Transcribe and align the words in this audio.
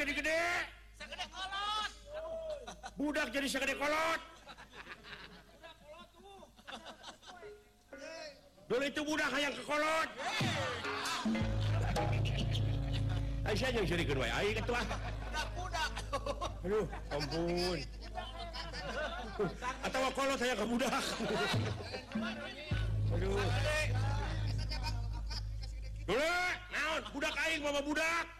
jadi 0.00 0.12
gede. 0.16 0.40
Budak 2.96 3.28
jadi 3.36 3.48
segede 3.48 3.76
kolot. 3.76 4.20
Dulu 8.64 8.84
itu 8.86 9.00
budak 9.04 9.32
yang 9.36 9.52
ke 9.52 9.62
kolot. 9.68 10.08
Aisyah 13.44 13.70
yang 13.76 13.84
jadi 13.84 14.04
kedua 14.08 14.24
ayo 14.40 14.50
ketua. 14.56 14.80
Budak 15.52 15.92
aduh 16.64 16.86
ampun. 17.12 17.78
Atau 19.84 20.00
kolot 20.16 20.38
saya 20.40 20.54
ke 20.56 20.64
budak. 20.64 21.04
Aduh. 23.12 23.36
Dulu 26.08 26.32
naon? 26.72 27.02
Budak 27.12 27.34
aing 27.36 27.60
mama 27.60 27.80
budak. 27.84 28.39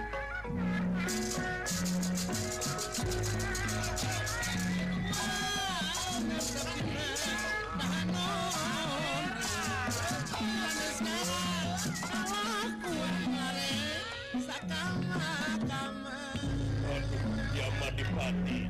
Bupati 18.31 18.63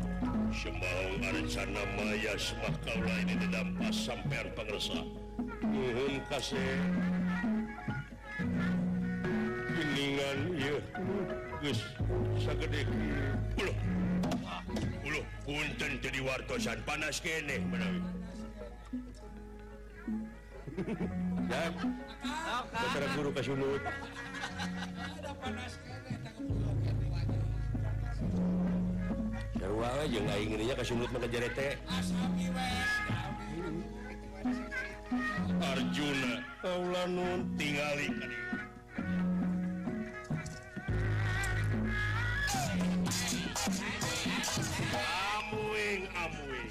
Sembahung 0.52 1.22
Arcana 1.22 1.84
Maya 1.94 2.34
Semah 2.35 2.75
kaulah 2.81 3.18
ini 3.22 3.38
didampas 3.38 3.94
sampean 3.94 4.50
pengresa 4.58 5.06
Nuhun 5.62 6.19
kasih. 6.28 6.81
Geningan 9.72 10.40
ya. 10.58 10.75
Gus 11.62 11.80
sagede. 12.41 12.84
Uluh 13.56 13.78
ah, 14.44 14.66
Uluh 15.06 15.24
Punten 15.46 16.02
jadi 16.02 16.19
wartosan 16.25 16.81
panas 16.84 17.22
kene. 17.22 17.62
Menawi 17.69 18.02
Dan 21.47 21.72
Dokter 22.72 23.06
guru 23.16 23.30
kasunut 23.31 23.81
Ada 25.22 25.31
panas 25.40 25.74
kene. 25.80 25.91
Darwanya 29.61 30.73
kesungut 30.73 31.13
mengejarete 31.13 31.77
Arjuna 35.61 36.41
Kaula 36.66 37.05
nun 37.05 37.45
tingali. 37.61 38.09
Amuing 45.38 46.09
amuing 46.09 46.69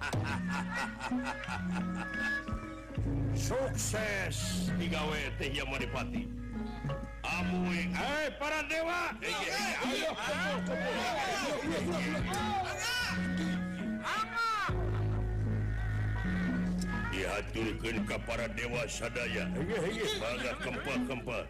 Sukses 3.50 4.70
digawe 4.78 5.18
teh 5.42 5.50
Yamadipati 5.58 6.22
¡Eh, 7.40 8.28
para 8.36 8.60
dewa 8.68 9.16
dihaturkan 17.10 17.96
ke 18.04 18.16
para 18.28 18.46
dewa 18.52 18.84
sadaya 18.84 19.48
banget 20.20 20.56
kempa-kempa 20.60 21.48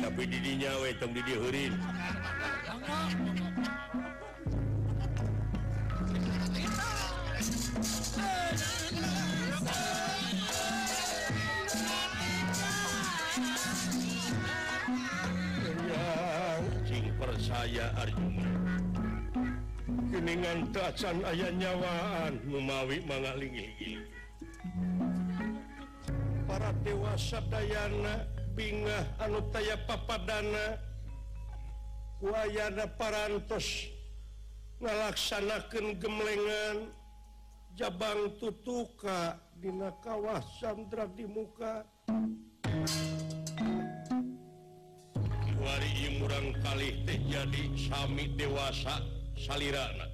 tapi 0.00 0.22
didinya 0.24 0.72
wetong 0.80 1.12
didihurin 1.12 1.76
didiheurin 1.76 4.15
Arjunaningan 20.16 20.74
tacan 20.74 21.22
ayah 21.22 21.52
nyawaan 21.54 22.34
memawi 22.50 22.98
mangalingi 23.06 24.02
para 26.46 26.72
dewasa 26.82 27.38
Dayana 27.46 28.26
bingah 28.56 29.04
anutaya 29.20 29.76
papadana. 29.84 30.80
Wayana 32.16 32.88
parantos 32.96 33.92
ngalaksanakan 34.80 36.00
gemlengan. 36.00 36.90
Jabang 37.76 38.40
tutuka 38.40 39.36
Dina 39.52 39.92
kawah 40.00 40.40
Sandra 40.56 41.04
di 41.12 41.28
muka. 41.28 41.84
bari 45.66 46.22
murang 46.22 46.54
kali 46.62 46.94
teh 47.02 47.18
jadi 47.26 47.64
Sami 47.74 48.30
dewasa 48.38 49.02
salirana. 49.34 50.06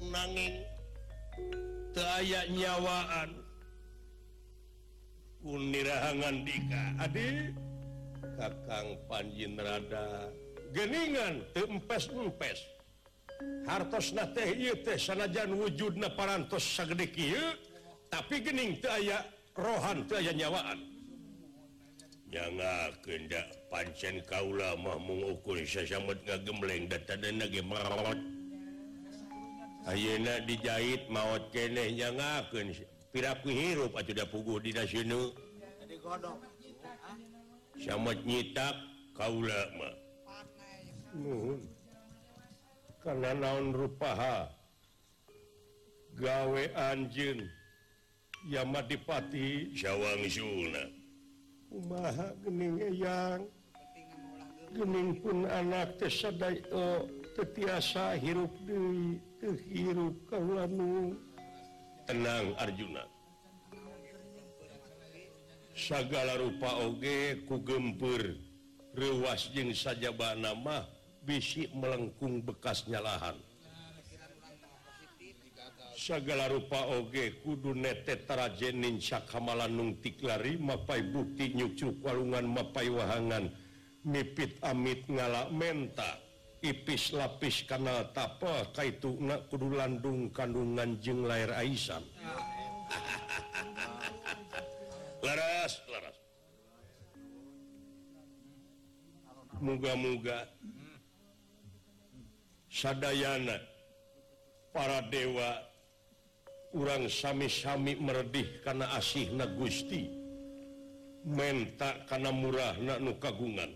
Nanging 0.00 0.64
teaya 1.92 2.48
nyawaan 2.48 3.30
unirahangan 5.44 6.36
dika. 6.48 6.82
Adi 6.96 7.52
kakang 8.40 8.96
panjin 9.04 9.60
rada 9.60 10.32
geningan 10.72 11.44
tempes 11.52 12.08
empes 12.08 12.58
hartos 13.68 14.16
na 14.16 14.24
teh 14.32 14.48
ieu 14.56 14.80
teh 14.80 14.96
sanajan 14.96 15.52
wujudna 15.56 16.08
parantos 16.16 16.64
sagede 16.64 17.08
kieu 17.12 17.52
tapi 18.08 18.40
gening 18.40 18.80
teu 18.80 18.92
aya 18.96 19.20
rohan 19.52 20.08
teu 20.08 20.16
aya 20.16 20.32
nyawaan. 20.32 20.95
jangan 22.30 22.90
kehendak 23.06 23.46
pancen 23.70 24.18
kauulamah 24.26 24.98
mengukur 24.98 25.58
sayamet 25.62 26.18
ngagembleng 26.26 26.90
datmarot 26.90 28.18
Ayeuna 29.86 30.42
dijahit 30.42 31.06
maut 31.06 31.46
keeh 31.54 31.94
jangan 31.94 32.42
piraku 33.14 33.54
hirup 33.54 33.94
sudah 33.94 34.26
pugu 34.26 34.58
di 34.58 34.74
nasional 34.74 35.30
samet 37.78 38.18
nyitak 38.26 38.74
kaulama 39.14 39.90
hmm. 41.14 41.62
karena 43.06 43.30
naon 43.38 43.70
rupaha? 43.70 44.50
Gawe 46.16 46.64
anjing. 46.74 47.46
Yamadipati 48.46 49.74
Syawang 49.74 50.22
Zuna 50.30 50.95
maha 51.70 52.32
gening 52.44 52.78
yang 52.94 53.42
Gening 54.74 55.22
pun 55.22 55.46
anak 55.46 55.96
tersadai 55.96 56.60
oh 56.74 57.06
tetiasa 57.38 58.18
hirup 58.18 58.50
Dewi 58.66 59.22
kehirup 59.38 60.16
kamu 60.26 61.14
tenang 62.04 62.52
Arjuna. 62.58 63.06
Segala 65.72 66.34
rupa 66.40 66.82
oge 66.82 67.46
kugempur 67.46 68.36
rewas 68.96 69.48
Jing 69.54 69.70
saja 69.70 70.10
Ba 70.10 70.34
nama 70.34 70.84
bisik 71.22 71.70
melengkung 71.72 72.42
bekasnya 72.42 72.98
lahan 72.98 73.38
segala 76.06 76.46
rupa 76.46 76.86
oge 76.94 77.42
kudu 77.42 77.74
netetarajenin 77.74 79.02
Syakamalan 79.02 79.74
nungtik 79.74 80.22
lari 80.22 80.54
mapai 80.54 81.02
bukti 81.02 81.58
nyucu 81.58 81.98
walungan 81.98 82.46
mapai 82.46 82.86
wahangan. 82.86 83.50
Mipit 84.06 84.62
amit 84.62 85.02
ngala 85.10 85.50
menta 85.50 86.22
ipis 86.62 87.10
lapis 87.10 87.66
kanal 87.66 88.06
tapa 88.14 88.70
kaitu 88.70 89.18
na 89.18 89.34
kudu 89.50 89.74
landung 89.74 90.30
kandungan 90.30 90.94
jeng 91.02 91.26
lair 91.26 91.50
Aisan. 91.58 92.06
Laras 95.26 95.82
laras. 95.90 96.14
Muga-muga 99.58 100.46
sadayana 102.70 103.58
para 104.70 105.02
dewa 105.10 105.74
orang 106.76 107.08
sami-sami 107.08 107.96
meredih 107.96 108.60
karena 108.60 108.92
asih 109.00 109.32
na 109.32 109.48
Gusti 109.48 110.12
mentak 111.24 112.04
karena 112.06 112.30
murah 112.30 112.76
nanu 112.76 113.16
kagungan. 113.16 113.72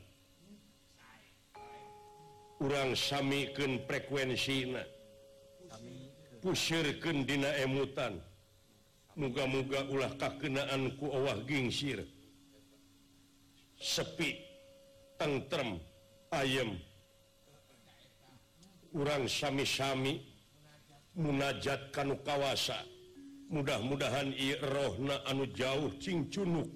Orang 2.61 2.93
samiken 2.93 3.81
frekuensi 3.88 4.69
pusirken 6.44 7.25
dina 7.25 7.49
emutan 7.64 8.20
muga-muga 9.17 9.88
ulah 9.88 10.12
kakenaanku 10.20 11.08
owah 11.08 11.41
gingsir. 11.49 12.05
Sepi 13.81 14.37
tentrem 15.17 15.81
ayam 16.37 16.76
orang 18.93 19.25
sami-sami 19.25 20.29
munajat 21.14 21.90
kanu 21.94 22.18
kawasa. 22.22 22.78
Mudah-mudahan 23.50 24.30
Irohna 24.38 25.26
anu 25.26 25.46
jauh 25.50 25.90
Cingcunuk 25.98 26.70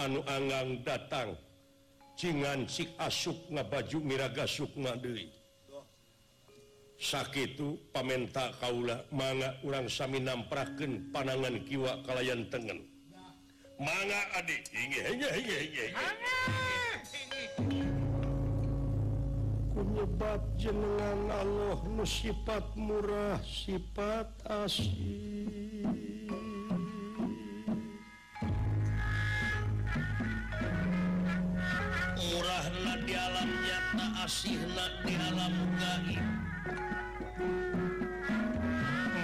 anu 0.00 0.24
Angang 0.24 0.80
datang. 0.84 1.36
Cingan 2.16 2.64
si 2.70 2.88
asuk 2.96 3.50
nga 3.50 3.66
baju 3.66 3.98
miraga 4.00 4.46
Sukma 4.46 4.94
Dewi 4.96 5.44
sakit 7.04 7.58
pamenta 7.92 8.54
Kaula 8.62 9.04
manga 9.10 9.58
urang 9.66 9.90
Sami 9.90 10.22
nampraken 10.22 11.12
panangan 11.12 11.60
kiwa 11.66 12.00
kalayan 12.06 12.48
tengen. 12.48 12.86
Manga 13.76 14.20
adik. 14.38 14.64
Inge, 14.70 15.00
inge, 15.12 15.28
inge, 15.34 15.84
obat 20.04 20.44
jenengan 20.60 21.32
Allah 21.32 21.80
musifat 21.88 22.76
murah 22.76 23.40
sifat 23.40 24.28
asli 24.44 25.80
murahlah 32.20 32.96
di 33.08 33.14
alam 33.16 33.48
nyata 33.48 34.28
asihlah 34.28 34.92
di 35.08 35.14
alam 35.16 35.54
gaib. 35.80 36.26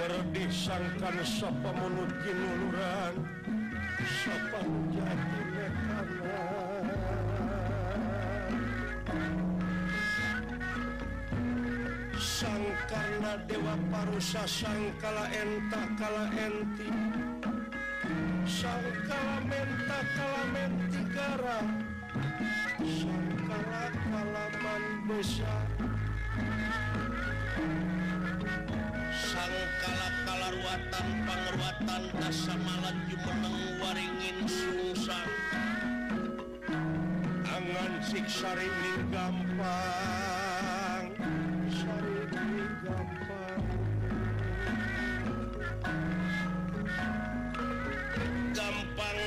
Meredih 0.01 0.49
sangkan 0.49 1.21
sapa 1.29 1.77
mulut 1.77 2.09
kinuluran 2.25 3.15
sapa 4.01 4.61
jati 4.97 5.41
mekanan. 5.53 6.81
Sangkarna 12.41 13.37
dewa 13.45 13.77
parusa 13.93 14.49
sangkala 14.49 15.29
enta 15.29 15.83
kala 16.01 16.25
enti. 16.33 16.89
Sangkala 18.49 19.37
menta 19.45 20.01
kala 20.17 20.43
menti 20.49 21.03
gara. 21.13 21.61
Sangkala 22.81 23.85
kalaman 24.09 24.85
besa 25.05 25.55
sangkala 29.31 30.09
kalaruatan 30.25 31.09
pangeruatan 31.29 32.03
dasa 32.19 32.55
malan 32.65 32.97
jumeneng 33.13 33.61
waringin 33.85 34.39
sungsang 34.49 35.33
angan 37.45 37.93
siksari 38.01 38.71
gampang 39.13 40.30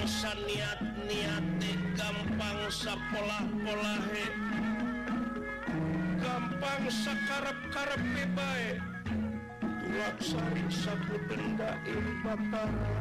gampang 0.04 0.20
saniat 0.20 0.80
niate 1.08 1.80
gampang 1.96 2.60
sapolah-polahe 2.68 4.28
gampang 6.20 6.84
sakarep-karep 6.92 8.04
baik 8.36 8.84
tulak 9.64 10.18
sari 10.20 10.68
sapu 10.68 11.16
denda 11.32 11.80
batara 12.20 13.00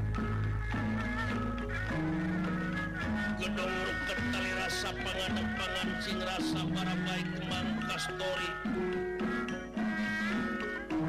gedong 3.43 3.75
ruket 3.83 4.19
tali 4.31 4.53
rasa 4.63 4.95
pangadep 4.95 5.49
pangancing 5.59 6.23
rasa 6.23 6.61
para 6.71 6.95
baik 7.03 7.27
kemang 7.35 7.71
kastori 7.83 8.51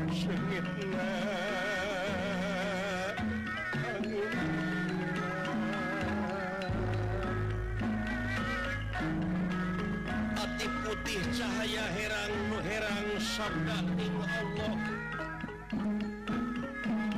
sengitna 0.10 1.06
hati 1.06 1.63
putih 11.04 11.20
cahaya 11.36 11.84
herang 12.00 12.32
herang 12.64 13.08
sabda 13.20 13.76
ing 14.00 14.16
Allah. 14.24 14.76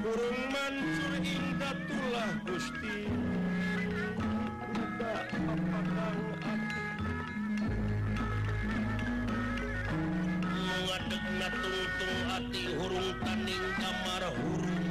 Burung 0.01 0.41
mancur 0.49 1.13
indatullah 1.21 2.29
Gusti. 2.49 3.05
Budak 4.73 5.29
apakang 5.37 6.21
ati? 6.41 6.81
Mengadeg 10.49 11.25
natungtung 11.37 12.17
ati 12.33 12.63
hurung 12.73 13.09
tanding 13.21 13.65
kamar 13.77 14.23
hurung. 14.33 14.89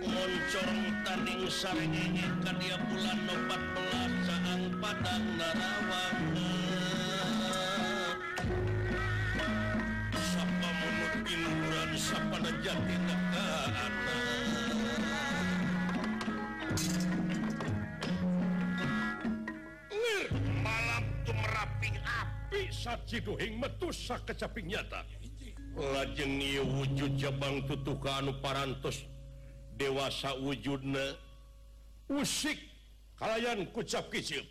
Moncorong 0.00 0.84
tanding 1.04 1.44
sarengenge 1.44 2.24
kadia 2.40 2.80
bulan 2.88 3.20
14 3.28 4.24
saang 4.24 4.64
padang 4.80 5.24
narawang 5.36 6.69
malam 20.60 21.02
tuh 21.26 21.34
merapi 21.34 21.90
api 22.04 22.70
Sajidoing 22.70 23.58
metusak 23.58 24.22
kecaping 24.26 24.70
nyata. 24.70 25.02
Lajeng 25.74 26.42
wujud 26.66 27.14
Jabang 27.16 27.62
tutuka 27.66 28.18
anu 28.18 28.34
parantos. 28.42 29.06
Dewasa 29.78 30.36
wujudna 30.36 31.16
usik 32.10 32.58
kalian 33.16 33.64
kucap 33.72 34.10
kicip. 34.12 34.44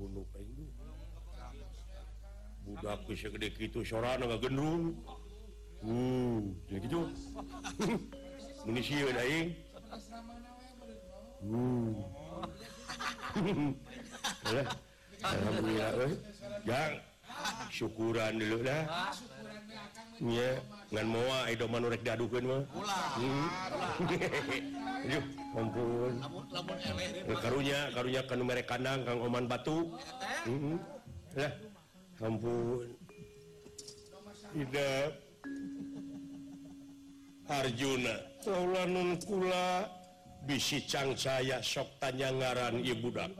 bunuh 0.00 0.24
budak 2.64 2.98
bisa 3.04 3.28
gede 3.28 3.52
gitu 3.60 3.84
soran 3.84 4.24
agak 4.24 4.48
gendrung. 4.48 4.96
Uh 5.80 6.40
jadi 6.68 6.84
gitu 6.84 7.08
munisi 8.68 9.00
ya 9.00 9.12
daing 9.16 9.48
uh. 11.48 11.92
Alhamdulillah, 15.20 15.92
eh. 16.08 16.12
Yang 16.64 16.92
syukuran 17.68 18.40
dulu 18.40 18.64
dah. 18.64 18.82
ngan 20.90 21.06
moa 21.06 21.48
Ido 21.48 21.64
manurek 21.70 22.02
diadukeun 22.02 22.44
mah. 22.44 22.62
Hmm. 23.16 23.46
Yuh, 25.12 25.24
ampun. 25.56 26.12
Lamun 26.20 27.36
Karunya, 27.40 27.78
karunya 27.94 28.20
kana 28.28 28.42
mere 28.44 28.62
kandang 28.66 29.00
Kang 29.06 29.22
Oman 29.24 29.48
Batu. 29.48 29.96
Heeh. 30.44 30.76
Hmm. 30.76 30.76
Lah, 31.38 31.52
ampun. 32.20 32.84
Ida 34.50 35.14
Arjuna, 37.50 38.14
kaula 38.42 38.82
nun 38.86 39.18
kula 39.22 39.86
bisi 40.46 40.82
cangcaya 40.86 41.62
sok 41.62 41.98
tanya 42.02 42.30
ngaran 42.34 42.82
ibu 42.82 43.10
dak. 43.14 43.30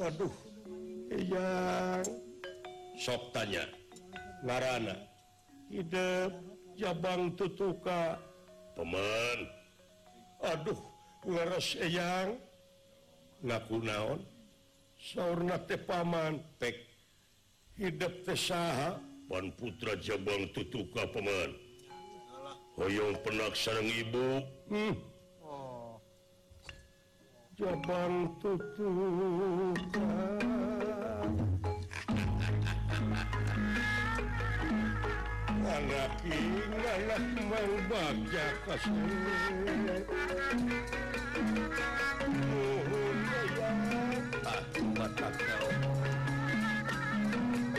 Waduh, 0.00 0.32
iya 1.12 1.48
sok 2.96 3.32
tanya. 3.36 3.77
ngaana 4.44 4.96
hidup 5.70 6.32
Jabang 6.78 7.34
tutuka. 7.34 8.14
Teman 8.78 9.38
Aduh 10.46 10.78
yang 11.82 12.38
ngaku 13.42 13.82
naon? 13.82 14.22
Sauna 14.98 15.58
tepaman 15.66 16.38
pek 16.62 16.78
hidup 17.74 18.22
tesaha 18.22 18.98
Pan 19.26 19.50
Putra 19.58 19.98
Jabang 19.98 20.46
tutuka 20.54 21.06
peman 21.10 21.68
hoyong 22.78 23.18
penak 23.26 23.58
sarang 23.58 23.90
ibu. 23.90 24.38
Hmm. 24.70 24.94
Oh. 25.42 25.98
Jabang 27.58 28.38
tutuka. 28.38 30.06
tinggallah 36.24 37.20
mau 37.44 37.72
bagja 37.92 38.46
Nuhun 42.24 43.18
Aku 44.48 44.84
mata 44.96 45.28
kau 45.28 45.68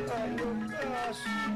Ayo 0.05 0.49
kasih 0.69 1.49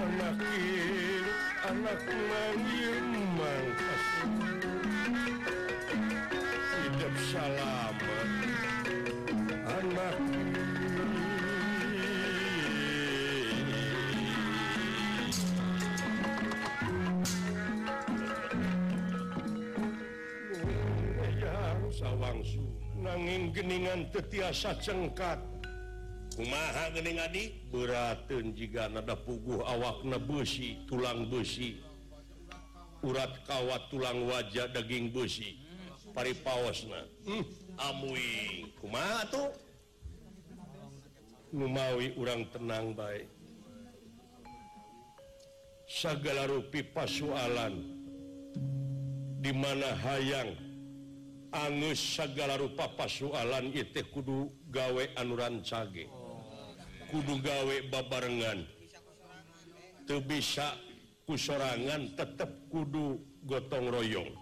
Anak 0.00 0.40
anak 1.68 2.00
mami 2.08 2.83
geningan 23.64 24.12
tetiasa 24.12 24.76
cengkat. 24.76 25.40
Kumahaing 26.36 27.16
adik 27.16 27.72
beraun 27.72 28.52
jika 28.52 28.92
nada 28.92 29.16
puguh 29.16 29.64
awak 29.64 30.04
nebusi 30.04 30.82
tulang 30.84 31.30
busi 31.30 31.78
urat 33.06 33.30
kawat 33.46 33.86
tulang 33.86 34.26
wajah 34.26 34.66
daging 34.74 35.14
busi 35.14 35.62
pari 36.10 36.34
paosna 36.34 37.06
hmm, 37.22 37.44
amui 37.78 38.66
kumaha 38.82 39.22
tuh? 39.30 39.48
Numawi 41.54 42.18
urang 42.18 42.50
tenang 42.50 42.98
baik 42.98 43.30
segala 45.86 46.50
rupi 46.50 46.82
pasualan. 46.82 47.94
Dimana 49.38 49.94
hayang 50.02 50.63
Angus 51.54 52.02
segala 52.18 52.58
rupa 52.58 52.90
pasualan 52.98 53.70
itu 53.70 54.02
kudu 54.10 54.50
gawe 54.74 55.14
anuran 55.14 55.62
cage 55.62 56.10
kudu 57.14 57.38
gawe 57.38 57.76
babarengan. 57.94 58.66
Tuh 60.02 60.18
bisa 60.18 60.74
kusorangan 61.30 62.10
tetap 62.18 62.50
kudu 62.66 63.22
gotong 63.46 63.86
royong. 63.86 64.34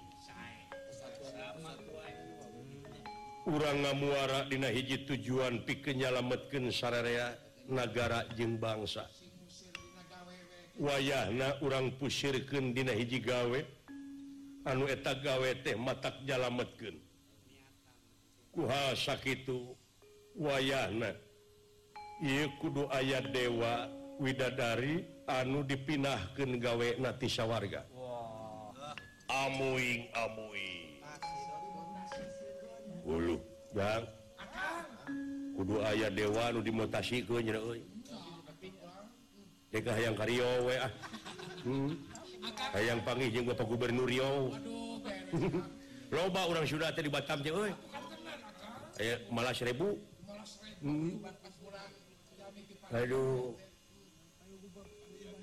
Urang 3.44 3.78
ngamuara 3.84 4.48
dina 4.48 4.72
hiji 4.72 5.04
tujuan 5.04 5.68
pikennyalametken 5.68 6.72
sararea 6.72 7.36
nagara 7.68 8.24
jeung 8.40 8.56
bangsa. 8.56 9.04
Wayahna 10.80 11.60
urang 11.60 11.92
pusirkeun 12.00 12.72
dina 12.72 12.96
hiji 12.96 13.20
gawe. 13.20 13.81
anu 14.64 14.86
eta 14.86 15.14
gawe 15.14 15.54
teh 15.64 15.76
matak 15.76 16.14
jalametkeun 16.26 16.96
kuha 18.54 18.96
sakitu 18.96 19.76
wayahna 20.38 21.14
ieu 22.22 22.48
kudu 22.60 22.86
aya 22.90 23.20
dewa 23.20 23.88
widadari 24.20 25.04
anu 25.26 25.62
dipinahkeun 25.66 26.60
gawe 26.60 26.94
nati 27.02 27.28
sawarga 27.28 27.84
wow. 27.96 28.74
amuing 29.28 30.06
amuingulu 30.14 30.92
kudu 35.56 35.82
aya 35.82 36.10
dewa 36.10 36.52
nu 36.52 36.62
dimotasi 36.62 37.22
ke 37.26 37.34
yang 40.04 40.12
kario 40.12 40.44
we 40.68 40.76
ah. 40.76 40.92
hmm. 41.64 41.96
Hayang 42.74 43.00
panggih 43.06 43.30
jeung 43.30 43.46
Bapak 43.46 43.66
Gubernur 43.70 44.10
Riau 44.10 44.50
loba 46.12 46.40
orang 46.44 46.66
sudah 46.68 46.92
di 46.92 47.08
Batam 47.08 47.40
teh 47.40 47.54
euy. 47.54 47.72
Aya 49.00 49.16
malah 49.32 49.54
seribu 49.54 49.96
hmm. 50.82 51.22
Aduh. 52.92 53.56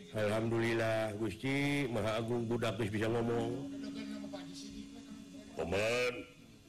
Alhamdulillah 0.10 1.14
Gusti 1.18 1.86
Maha 1.90 2.22
Agung 2.22 2.46
budak 2.46 2.78
geus 2.78 2.94
bisa 2.94 3.10
ngomong. 3.10 3.74
Pemen 5.58 6.14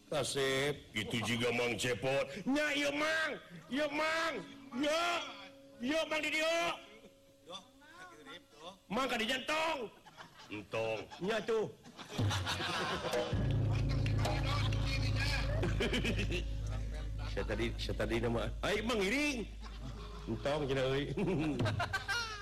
kasep 0.08 0.74
itu 0.96 1.16
juga 1.26 1.48
mang 1.52 1.76
cepot. 1.76 2.24
Nya 2.48 2.66
iya 2.72 2.90
mang. 2.94 3.32
Iya 3.68 3.86
mang. 3.92 4.34
Ya 4.80 5.04
iya 5.84 6.00
mang 6.08 6.20
di 6.22 6.30
dia 6.32 6.56
mang 8.90 9.06
ka 9.06 9.14
di 9.14 9.26
jantong 9.30 9.86
entongnya 10.50 11.38
tuh. 11.46 11.70
Saya 17.30 17.44
tadi 17.46 17.66
saya 17.78 17.94
tadi 17.94 18.16
nama 18.18 18.50
ay 18.66 18.82
mengiring 18.82 19.46
entong 20.26 20.66
cina 20.66 20.82
euy. 20.90 21.04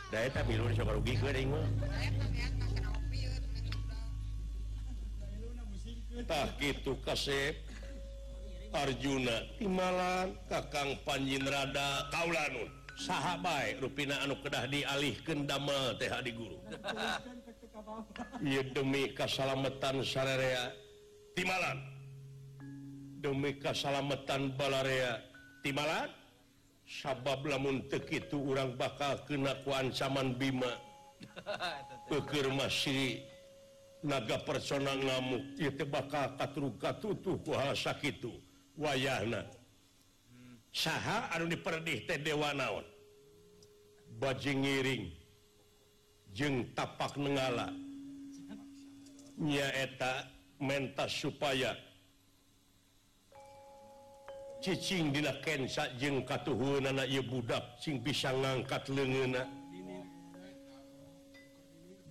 Da 0.09 0.25
eta 0.25 0.41
milun 0.49 0.73
sok 0.73 0.89
rugi 0.89 1.21
geuning 1.21 1.53
mah 1.53 1.69
tah 6.25 6.49
kitu 6.57 6.97
kasep. 7.05 7.55
Arjuna 8.69 9.49
timalan 9.57 10.37
Kakang 10.49 10.97
Panjinrada 11.05 12.05
Kaulanun. 12.13 12.69
Saha 13.01 13.41
bae 13.41 13.81
rupina 13.81 14.21
anu 14.21 14.37
kedah 14.45 14.69
dialihkeun 14.69 15.49
damel 15.49 15.97
teh 15.97 16.13
di 16.21 16.33
guru. 16.37 16.59
demi 18.75 19.13
kesalamatan 19.15 20.03
sarerea 20.05 20.73
Timalan 21.35 21.79
demi 23.23 23.55
kesalamatan 23.59 24.55
Balarea 24.55 25.23
Timalan 25.63 26.11
sabab 26.89 27.45
lamun 27.45 27.85
itu 27.91 28.39
orang 28.41 28.73
bakal 28.81 29.21
kenakuan 29.29 29.93
ancaman 29.93 30.33
Bima. 30.41 30.73
Pikir 32.09 32.49
masih 32.49 33.21
naga 34.01 34.41
persona 34.41 34.97
ngamuk 34.97 35.59
itu 35.61 35.85
bakal 35.85 36.33
katruka 36.41 36.97
tutuh 36.97 37.37
hal 37.53 37.77
itu 38.01 38.33
wayahna. 38.79 39.45
Hmm. 39.45 40.57
Saha 40.73 41.29
anu 41.37 41.51
diperdih 41.51 42.09
teh 42.09 42.17
dewa 42.17 42.57
naon? 42.57 42.87
Bajing 44.17 44.65
ngiring. 44.65 45.18
jeng 46.39 46.63
tapak 46.79 47.19
negala 47.19 47.75
nyaeta 49.43 50.23
mentas 50.63 51.11
supaya 51.11 51.75
cicing 54.63 55.11
dina 55.11 55.35
kensa 55.43 55.91
jeng 55.99 56.23
katuhun 56.23 56.87
anak 56.87 57.11
budak 57.27 57.67
sing 57.83 57.99
bisa 57.99 58.31
ngangkat 58.31 58.87
lengena 58.87 59.43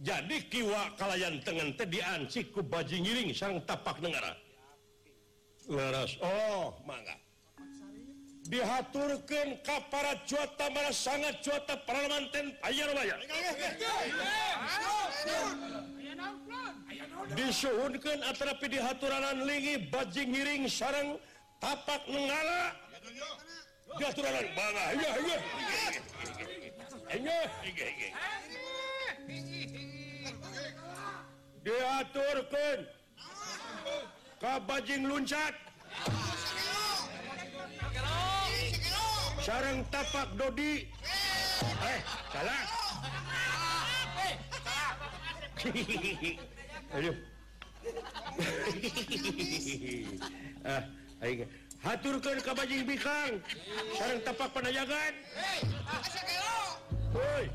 jadi 0.03 0.38
kiwa 0.51 0.91
kalayan 1.00 1.39
tengen 1.48 1.72
teh 1.79 1.88
diansik 1.88 2.51
ku 2.51 2.60
baji 2.60 3.00
ngiring 3.00 3.31
sang 3.31 3.63
tapak 3.63 3.96
negara 4.03 4.36
leras 5.72 6.19
oh 6.19 6.75
mangga. 6.84 7.15
dihaturkan 8.48 9.60
kapara 9.63 10.16
cuota 10.24 10.66
mana 10.72 10.92
sangat 10.96 11.36
cuota 11.44 11.75
parlementen 11.84 12.56
ayar 12.63 12.89
bayar 12.96 13.20
disuhunkan 17.36 18.20
atrapi 18.24 18.72
dihaturanan 18.72 19.44
lingi 19.44 19.75
bajing 19.92 20.32
ngiring 20.32 20.63
sarang 20.72 21.20
tapak 21.60 22.01
nenggala 22.08 22.72
dihaturanan. 24.00 24.46
Bangga 24.56 24.86
iya 24.96 25.12
iya. 25.20 25.38
Iya. 27.08 27.39
Diaturkan 31.68 32.77
kabajing 34.39 35.04
luncat 35.04 35.67
sarang 39.48 39.80
tapak 39.88 40.27
Dodi. 40.36 40.84
Eh 41.63 42.00
salah. 42.36 42.63
Aduh. 46.92 47.16
Ah 50.68 50.84
ayo. 51.24 51.48
Haturkeun 51.77 52.42
ka 52.42 52.58
bajing 52.58 52.89
bikang 52.89 53.38
Sareng 53.96 54.22
tapak 54.25 54.50
panajagan 54.50 55.13
woi 57.13 57.46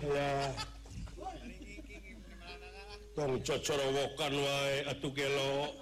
Ya. 0.00 0.48
cocorowokan 3.44 4.32
wae 4.32 4.76
atuh 4.88 5.12
gelo. 5.12 5.76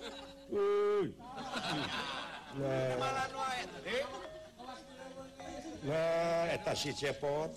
Nah. 5.87 6.45
Eta 6.51 6.73
si 6.75 6.91
cepot. 6.91 7.51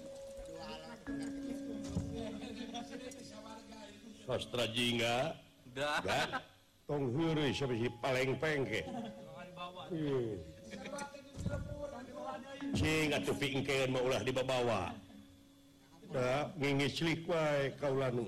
Sastra 4.27 4.65
jingga. 4.69 5.33
Dah. 5.73 6.43
Tong 6.91 7.07
heureuy 7.15 7.55
siapa 7.55 7.71
si 7.71 7.87
paleng 8.03 8.35
pengke 8.35 8.83
cing 12.75 13.15
atuh 13.15 13.35
pingkeun 13.35 13.91
mah 13.91 14.03
ulah 14.03 14.21
dibabawa 14.23 14.91
da 16.11 16.51
ngingis 16.59 16.99
lik 16.99 17.23
wae 17.27 17.71
kaulanu. 17.79 18.27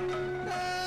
Yeah. 0.00 0.83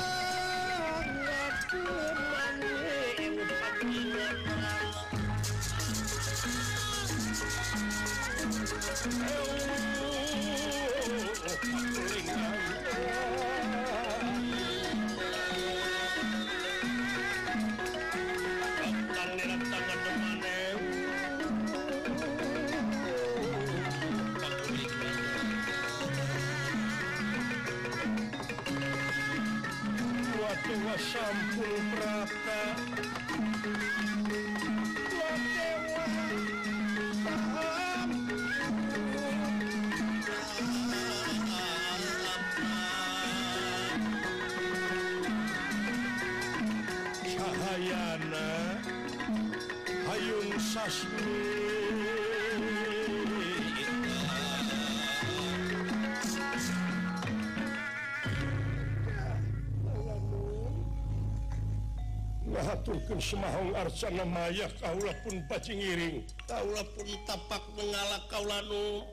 Semahong 63.28 63.76
Arsana 63.76 64.24
Maya 64.24 64.72
Kaula 64.80 65.12
pun 65.20 65.36
pacing 65.52 65.84
iring 65.84 66.24
Kaula 66.48 66.80
pun 66.96 67.04
tapak 67.28 67.60
mengalah 67.76 68.24
Kaulanu 68.32 69.04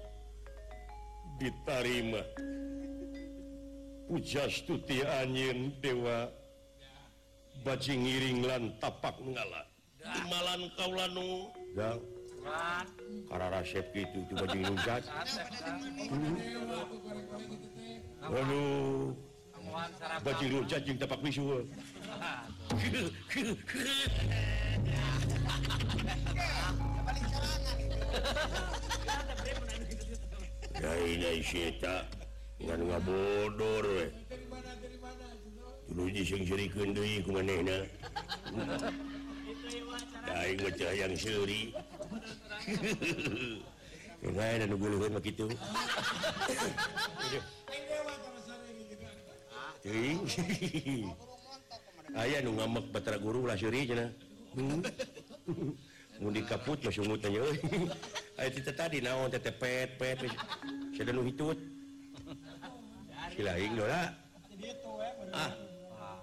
ditarima. 1.36 2.24
Puja 4.08 4.48
stuti 4.48 5.04
anyin 5.04 5.76
Dewa. 5.84 6.32
Bajing 7.68 8.08
iring 8.08 8.40
lan 8.48 8.64
tapak 8.80 9.20
mengalah 9.20 9.68
Dimalan 10.00 10.72
Kaulanu 10.80 11.52
karena 11.76 13.48
resep 13.52 13.86
gitu 13.92 14.20
coba 14.32 14.46
dilucat 14.56 15.04
Waduh 18.26 19.12
baju 20.24 20.46
luncat 20.50 20.82
jeung 20.88 20.98
tapak 20.98 21.20
visual 21.20 21.68
Gaina 30.76 31.32
seta 31.40 32.04
ngan 32.60 32.82
ngabodor 32.88 33.84
we. 33.84 34.06
Tuluji 35.88 36.22
sing 36.28 36.42
sirikeun 36.44 36.92
deui 36.92 37.24
ku 37.24 37.32
manehna. 37.32 37.88
yang 40.96 41.14
Syuri 41.18 41.74
begitu 45.16 45.46
aya 52.16 52.38
nu 52.42 52.58
ngamak 52.58 52.86
Batra 52.90 53.22
Guru 53.22 53.46
lah 53.46 53.60
Syuri 53.60 53.86
hmm. 54.56 54.82
mundi 56.24 56.42
kaput 56.48 56.80
masih 56.82 57.04
mutanya 57.06 57.44
ayo 58.40 58.50
kita 58.52 58.72
tadi 58.76 59.00
naon 59.00 59.32
teh 59.32 59.40
pet 59.40 59.96
pet. 59.96 60.20
Sudah 60.96 61.12
nu 61.12 61.24
hitut? 61.28 61.60
Silaing 63.36 63.74
dola. 63.76 64.12
Eh, 64.64 64.76
ah. 65.36 65.52
ah. 66.00 66.20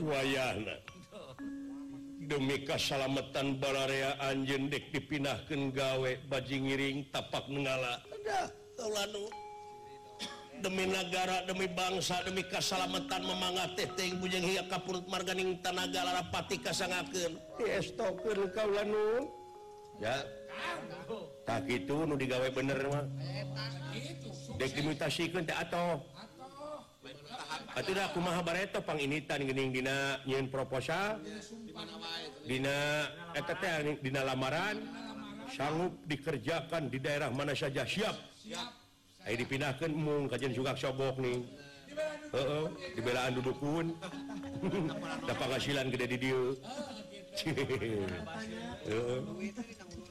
Wayahna. 0.00 0.76
demi 2.24 2.64
Kasalamatan 2.64 3.60
Balarea 3.60 4.16
Anjen 4.20 4.72
dek 4.72 4.90
dipinahkan 4.90 5.72
gawe 5.72 6.12
baji 6.28 6.56
ngiring 6.64 6.98
tapak 7.12 7.44
kaulanu 8.74 9.28
demi 10.64 10.88
negara 10.88 11.44
demi 11.44 11.68
bangsa 11.68 12.24
demi 12.24 12.40
Kasalamatan 12.46 13.22
memangat 13.28 13.76
teteng 13.76 14.16
bujeng 14.22 14.42
hiya 14.42 14.64
kapurut 14.70 15.04
marganing 15.06 15.60
tanaga 15.60 16.00
larapati 16.00 16.56
kasangakeun. 16.62 17.36
Diestokeun 17.60 18.48
kaulanu. 18.54 19.28
ya. 20.00 20.24
Tak 21.44 21.68
itu 21.68 22.08
nu 22.08 22.16
digawe 22.16 22.48
bener 22.48 22.78
mah. 22.88 23.04
Eh, 23.20 23.44
dek 24.56 24.72
dimitasikan 24.72 25.44
teh 25.44 25.52
atoh. 25.52 26.00
Atuh 27.74 27.94
aku 27.98 28.18
maha 28.22 28.40
bareto 28.42 28.78
panginitan 28.82 29.42
gening 29.46 29.70
dina 29.74 30.18
nyeun 30.26 30.46
proposal. 30.46 31.18
Dina 32.46 33.08
eta 33.34 33.54
teh 33.58 33.98
dina 33.98 34.22
lamaran 34.22 34.78
sanggup 35.50 35.94
dikerjakan 36.06 36.90
di 36.90 36.98
daerah 37.02 37.30
mana 37.30 37.54
saja 37.54 37.82
siap. 37.86 38.14
Ayo 39.24 39.34
dipindahkan 39.40 39.88
mung 39.90 40.28
kajian 40.28 40.52
juga 40.52 40.76
sobok 40.76 41.16
nih. 41.18 41.40
Heeh, 42.34 42.66
di 42.98 43.00
belaan 43.00 43.38
duduk 43.38 43.56
pun. 43.62 43.94
Da 45.28 45.32
penghasilan 45.36 45.92
gede 45.92 46.06
di 46.16 46.18
dieu. 46.18 46.56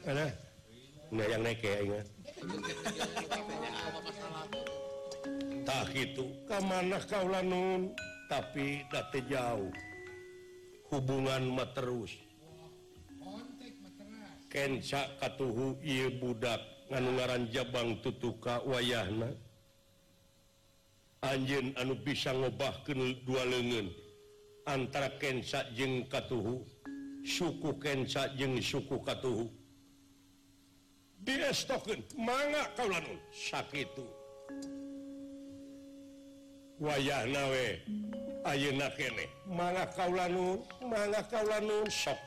Heeh. 0.08 0.32
Nah, 1.14 1.26
yang 1.30 1.42
naik 1.46 1.62
ya 1.62 1.78
ingat. 1.84 2.08
tak 5.64 5.96
itu 5.96 6.32
kemana 6.46 7.00
kauula 7.08 7.42
nun. 7.44 7.92
Tapi 8.32 8.82
date 8.90 9.20
jauh 9.30 9.70
hubungan 10.90 11.54
mah 11.54 11.70
terus. 11.76 12.10
Kenca 14.50 15.10
katuhu 15.18 15.78
ieu 15.82 16.14
budak 16.22 16.62
nganungaran 16.90 17.50
Jabang 17.50 17.98
tutuka 18.02 18.62
wayahna. 18.66 19.34
Anjeun 21.24 21.74
anu 21.78 21.94
bisa 22.00 22.34
ngobahkeun 22.34 23.24
dua 23.24 23.44
leungeun 23.48 23.90
antara 24.66 25.14
Kenca 25.22 25.66
jeung 25.78 26.06
katuhu 26.10 26.66
suku 27.22 27.78
Kenca 27.78 28.34
jeung 28.34 28.58
suku 28.58 28.98
katuhu. 29.04 29.46
Diestokeun 31.24 32.02
mangga 32.20 32.68
kaulanun 32.76 33.16
sakitu 33.32 34.23
wayah 36.82 37.26
nawe 37.30 37.68
Ayeuna 38.44 38.92
kene 38.92 39.32
manga 39.48 39.88
mangga 40.84 41.24
kaula 41.24 41.24
kaulanun 41.32 41.88
sok. 41.88 42.20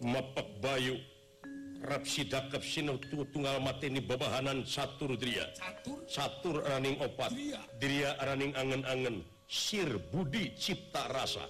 Mepek 0.00 0.48
bayu 0.64 0.96
rap 1.84 2.08
sidak 2.08 2.48
kep 2.48 2.64
tunggal 3.28 3.60
mati 3.60 3.92
ini 3.92 4.00
babahanan 4.00 4.64
satur 4.64 5.12
dria 5.20 5.44
satur, 6.08 6.64
raning 6.64 6.96
opat. 7.04 7.36
Dria, 7.76 8.16
raning 8.24 8.56
angen-angen. 8.56 9.28
Sir 9.44 10.00
budi 10.08 10.56
cipta 10.56 11.04
rasa. 11.12 11.44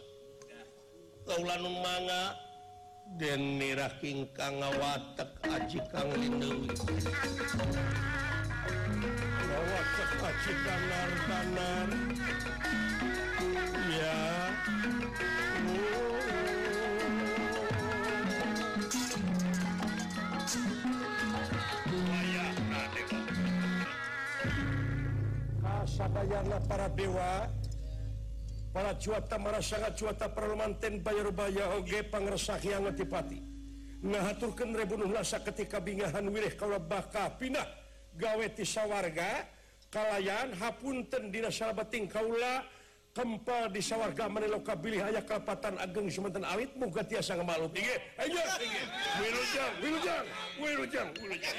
Kaulanun 1.23 1.79
manga 1.79 2.35
den 3.23 3.63
nirah 3.63 3.95
kingkang 4.03 4.59
ngawatek 4.59 5.31
aji 5.47 5.79
kang 5.95 6.11
lindewi 6.11 6.75
sukacita 9.97 10.75
Nortanan 10.89 11.89
ya 13.89 14.21
Kasabayana 25.59 26.59
para 26.69 26.89
dewa. 26.93 27.49
Para 28.69 28.93
cuata 28.95 29.37
merasakan 29.41 29.93
cuata 29.97 30.27
perlemanten 30.29 31.01
bayar-baya 31.01 31.81
oge 31.81 32.05
yang 32.63 32.85
Adipati 32.87 33.49
ngaturkan 33.99 34.71
rebunuh 34.79 35.11
lasa 35.11 35.43
ketika 35.43 35.83
bingahan 35.83 36.23
wirih 36.31 36.55
kalau 36.55 36.79
bakal 36.79 37.35
pindah 37.35 37.67
gaweti 38.15 38.63
sawwarga 38.63 39.43
kalayan 39.89 40.53
hapunten 40.57 41.33
dina 41.33 41.49
salabating 41.49 42.09
kaula 42.09 42.65
kempal 43.17 43.73
di 43.73 43.81
sawarga 43.81 44.29
maniloka 44.29 44.77
bilih 44.77 45.01
aya 45.03 45.25
kapatan 45.25 45.81
ageng 45.81 46.13
semanten 46.13 46.45
awit 46.45 46.71
muga 46.77 47.03
tiasa 47.03 47.35
ngamalup 47.35 47.73
inge 47.73 47.97
ayo 48.21 48.39
wilujang 49.19 49.73
wilujang 49.83 50.27
wilujang 50.61 51.09
wilujang. 51.19 51.57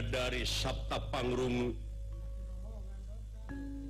bidadari 0.00 0.48
Sabta 0.48 0.96
Pangrungu 1.12 1.76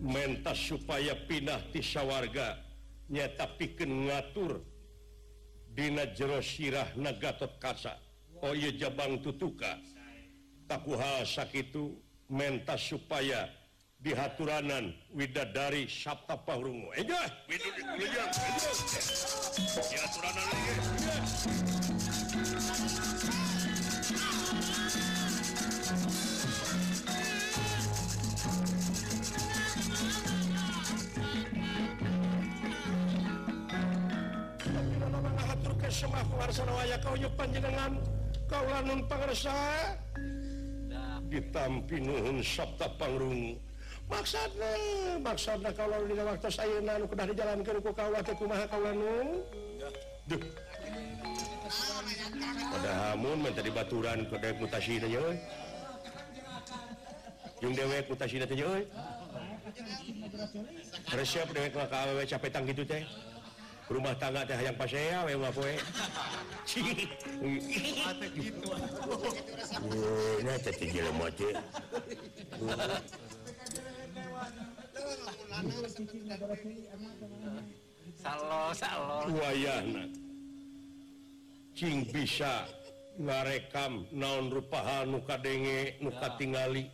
mentas 0.03 0.59
supaya 0.59 1.15
pindah 1.15 1.63
tisawarga 1.71 2.59
nyata 3.07 3.47
piken 3.55 4.11
ngatur. 4.11 4.59
Dina 5.71 6.11
jero 6.11 6.43
sirah 6.43 6.91
Nagatot 6.99 7.63
kaca 7.63 7.95
oh 8.43 8.51
iya 8.59 8.75
Jabang 8.75 9.23
tutuka. 9.23 9.79
Taku 10.67 10.99
hal 10.99 11.23
sakit 11.23 11.79
mentas 12.27 12.91
supaya 12.91 13.47
dihaturanan 14.03 14.91
widadari 15.15 15.87
Sabta 15.87 16.35
Pangrung 16.43 16.91
eh, 16.99 17.07
panjenengan 37.41 37.93
kaulanun 38.49 39.01
pangersa 39.05 39.57
ditampinun 41.29 42.41
Sabta 42.41 42.89
Pangrung 42.97 43.57
maksudnya 44.09 44.73
maksudnya 45.21 45.71
kalau 45.77 46.01
di 46.09 46.17
waktu 46.17 46.49
saya 46.49 46.81
nanu 46.81 47.05
kudah 47.05 47.27
di 47.29 47.35
jalan 47.37 47.61
ke 47.61 47.71
ruku 47.77 47.91
kawat 47.93 48.25
ke 48.25 48.33
kumaha 48.37 48.65
kaulanun 48.69 49.45
duh. 50.25 50.43
Pada 52.71 52.91
hamun 53.15 53.39
mentari 53.47 53.71
baturan 53.71 54.27
ke 54.27 54.37
dewek 54.41 54.59
mutasi 54.59 54.99
na 54.99 55.09
nyoy 55.09 55.37
yung 57.61 57.75
dewek 57.77 58.05
mutasi 58.11 58.37
na 58.41 58.47
nyoy 58.49 58.83
resep 61.15 61.49
dewek 61.55 61.73
maka 61.77 61.97
awewe 62.09 62.25
capetang 62.25 62.65
gitu 62.67 62.83
teh? 62.89 63.05
rumah 63.91 64.15
tangga 64.15 64.47
teh 64.47 64.55
yang 64.55 64.77
pas 64.79 64.87
saya 64.87 65.27
we 65.27 65.35
mah 65.35 65.51
poe 65.51 65.75
nah 70.47 70.57
teh 70.65 70.73
jelema 70.79 71.27
teh 71.35 71.55
salo 78.21 78.73
salo. 78.77 79.19
Wayahna 79.33 80.05
cing 81.77 82.05
bisa 82.13 82.69
ngarekam 83.17 84.05
naon 84.13 84.53
rupaha 84.53 85.09
nu 85.09 85.21
kadenge 85.25 85.97
nu 86.01 86.13
katingali. 86.21 86.89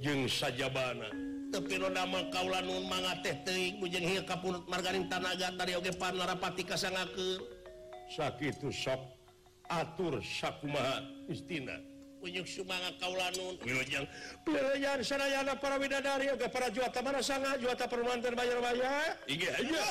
Jeung 0.00 0.28
sajabana. 0.28 1.35
tapi 1.52 1.78
nama 1.78 2.18
Kaulaun 2.32 2.84
kapur 4.26 4.64
margarin 4.66 5.08
tanaga 5.08 5.50
daripati 5.54 6.62
sakit 8.10 8.62
sok 8.70 9.00
atur 9.70 10.22
sakumaha 10.22 11.02
istina. 11.26 11.78
Unjuk 12.16 12.48
Sumanga 12.48 12.90
wilujeng 13.62 14.08
pelajaran 14.42 15.04
sanayana 15.04 15.54
para 15.60 15.76
widadari 15.78 16.32
oge 16.32 16.48
para 16.48 16.72
juata 16.72 17.04
mana 17.04 17.20
sangat 17.22 17.60
juata 17.60 17.84
permanten 17.86 18.32
bayar-baya 18.32 19.14
inggih 19.28 19.52
iya 19.62 19.84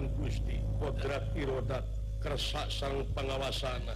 Pangeran 0.00 0.16
Gusti 0.16 0.56
kodrat 0.80 1.24
Iroda 1.36 1.84
kersak 2.24 2.72
sang 2.72 3.04
pengawasana 3.12 3.92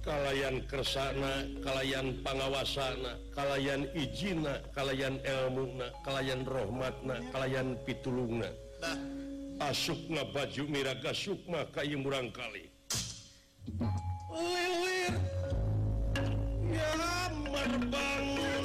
kalayan 0.00 0.64
kersana 0.64 1.44
kalayan 1.60 2.16
pengawasana 2.24 3.20
kalayan 3.36 3.84
ijina 3.92 4.64
kalayan 4.72 5.20
elmuna 5.28 5.92
kalayan 6.08 6.40
rahmatna 6.48 7.20
kalayan 7.36 7.76
pitulungna. 7.84 8.48
Asukna 9.60 10.24
baju 10.32 10.64
miraga 10.72 11.12
sukma 11.12 11.68
kayu 11.76 12.00
murang 12.00 12.32
kali. 12.32 12.72
Lilir 14.32 15.14
nyamar 16.64 17.70
bangun. 17.92 18.64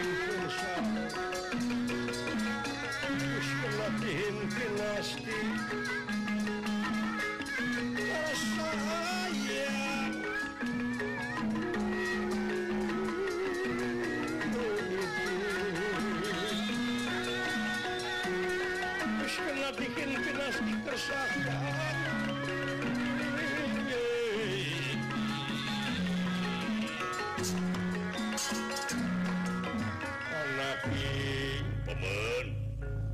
pemen 31.85 32.45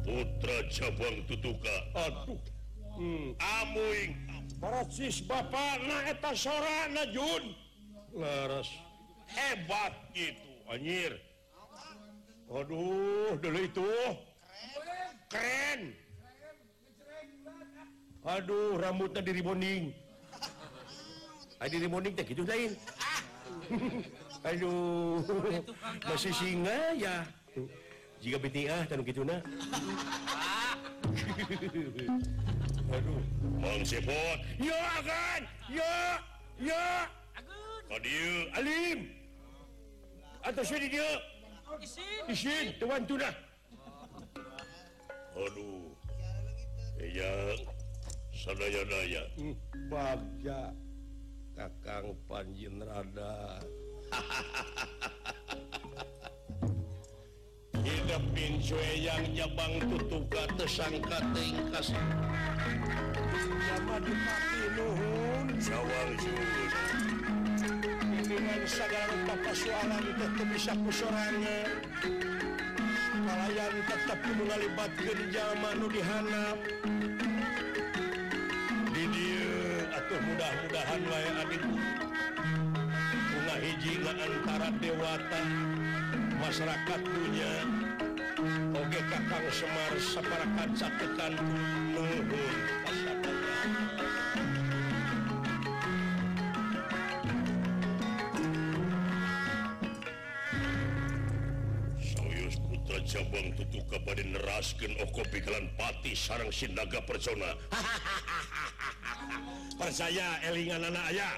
putra 0.04 0.58
cabang 0.68 1.24
tutuka 1.32 1.76
Aduh 1.96 2.40
hmm. 3.00 3.40
amuing 3.40 4.12
Parasis 4.60 5.24
Bapak 5.24 5.80
naeta 5.88 6.36
sora 6.36 6.92
najun 6.92 7.56
laras 8.12 8.68
hebat 9.32 9.96
gitu 10.12 10.52
anjir 10.68 11.16
Aduh 12.52 13.36
dulu 13.40 13.60
itu 13.60 13.92
keren, 15.28 15.92
keren. 15.92 16.07
Aduh 18.28 18.76
rambutnya 18.76 19.24
diri 19.24 19.40
bonding. 19.40 19.96
Diri 21.72 21.88
bonding 21.88 22.12
teh 22.12 22.28
gitu 22.28 22.44
lain. 22.44 22.76
Aduh 24.48 25.24
masih 26.04 26.36
singa 26.36 26.92
ya. 27.00 27.24
Jika 28.20 28.38
piti 28.44 28.68
ah 28.68 28.84
dan 28.84 29.00
gitu 29.08 29.24
nah. 29.24 29.40
Aduh. 32.92 33.22
Mang 33.64 33.82
Sepot. 33.88 34.38
Ya 34.60 34.80
akan 35.00 35.42
Ya 35.72 36.20
Ya. 36.60 37.08
Kadir 37.88 38.52
Alim. 38.60 39.00
Atau 40.44 40.64
sini 40.68 40.92
dia? 40.92 41.10
Isin. 41.80 42.24
Isin 42.28 42.66
Tuan 42.80 43.08
tuna 43.08 43.32
Aduh. 45.36 45.96
Yang 46.98 47.77
sadaya-daya 48.38 49.26
bagja 49.90 50.70
kakang 51.58 52.14
panjin 52.30 52.78
rada 52.86 53.58
hidup 57.88 58.24
pincuwe 58.36 58.92
yang 59.00 59.24
jabang 59.32 59.80
tutuka 59.88 60.44
tersangka 60.60 61.20
tingkas. 61.32 61.96
Sama 63.68 63.96
dipati 64.04 64.64
nuhun. 64.76 65.46
Sawang 65.58 66.12
jurus 66.22 66.74
dengan 68.28 68.62
segala 68.68 69.10
rupa 69.10 69.36
persoalan 69.42 70.04
tetap 70.14 70.48
bisa 70.54 70.74
kusorannya 70.86 71.60
kalayan 73.28 73.76
tetap 73.84 74.20
mengalibatkan 74.24 75.20
zaman 75.34 75.76
nu 75.82 75.88
dihanap. 75.92 76.58
mudah-mudahan 80.28 81.02
wae 81.08 81.30
adik 81.40 81.64
bunga 83.32 83.56
hiji 83.64 83.94
antara 84.04 84.70
dewata 84.84 85.42
masyarakat 86.44 87.02
dunia 87.08 87.54
Oge 88.78 89.02
kakang 89.10 89.48
Semar 89.50 89.94
separakat 89.98 90.70
catetan 90.78 91.34
nuhun 91.90 92.30
Sayus 101.98 102.62
putra 102.62 103.02
cabang 103.10 103.48
tutup 103.58 103.90
kepada 103.90 104.22
neraskan 104.22 104.94
Oko 105.02 105.26
Pikilan 105.34 105.66
Pati 105.74 106.14
sarang 106.14 106.54
Sinaga 106.54 107.02
Persona. 107.02 107.58
Hahaha. 107.74 108.54
percaya 109.78 110.28
elingan 110.46 110.88
anak 110.88 111.06
aya. 111.14 111.32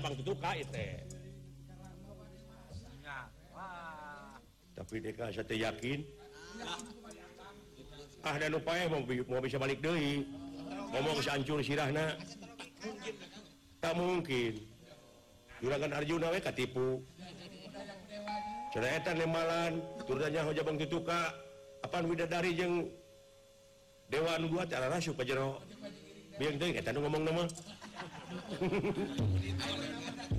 Bang 0.00 0.14
tutuka, 0.20 0.52
tapi 4.80 4.96
deka 5.00 5.28
satu 5.28 5.56
yakin. 5.56 6.00
Ah 8.24 8.36
dan 8.36 8.56
upaya 8.56 8.88
mau, 8.88 9.00
mau 9.04 9.40
bisa 9.40 9.56
balik 9.60 9.80
Dewi 9.80 10.24
ngomong 10.92 11.20
hancur 11.20 11.60
sirahna 11.64 12.16
tak 13.80 13.92
mungkin. 13.96 14.60
Juragan 15.60 15.92
Arjuna 15.92 16.32
we 16.32 16.40
katipu. 16.40 17.00
Cenah 18.72 18.92
eta 19.00 19.12
nemalan 19.16 19.80
turunnya 20.04 20.44
hoja 20.44 20.64
bang 20.64 20.76
tutuka 20.80 21.32
apan 21.84 22.04
widadari 22.08 22.52
jeung 22.56 22.88
dewan 24.12 24.48
gua 24.48 24.68
cara 24.68 24.88
rasup 24.88 25.16
ka 25.16 25.24
jero 25.24 25.60
ngomong 26.40 27.22
nama. 27.24 27.44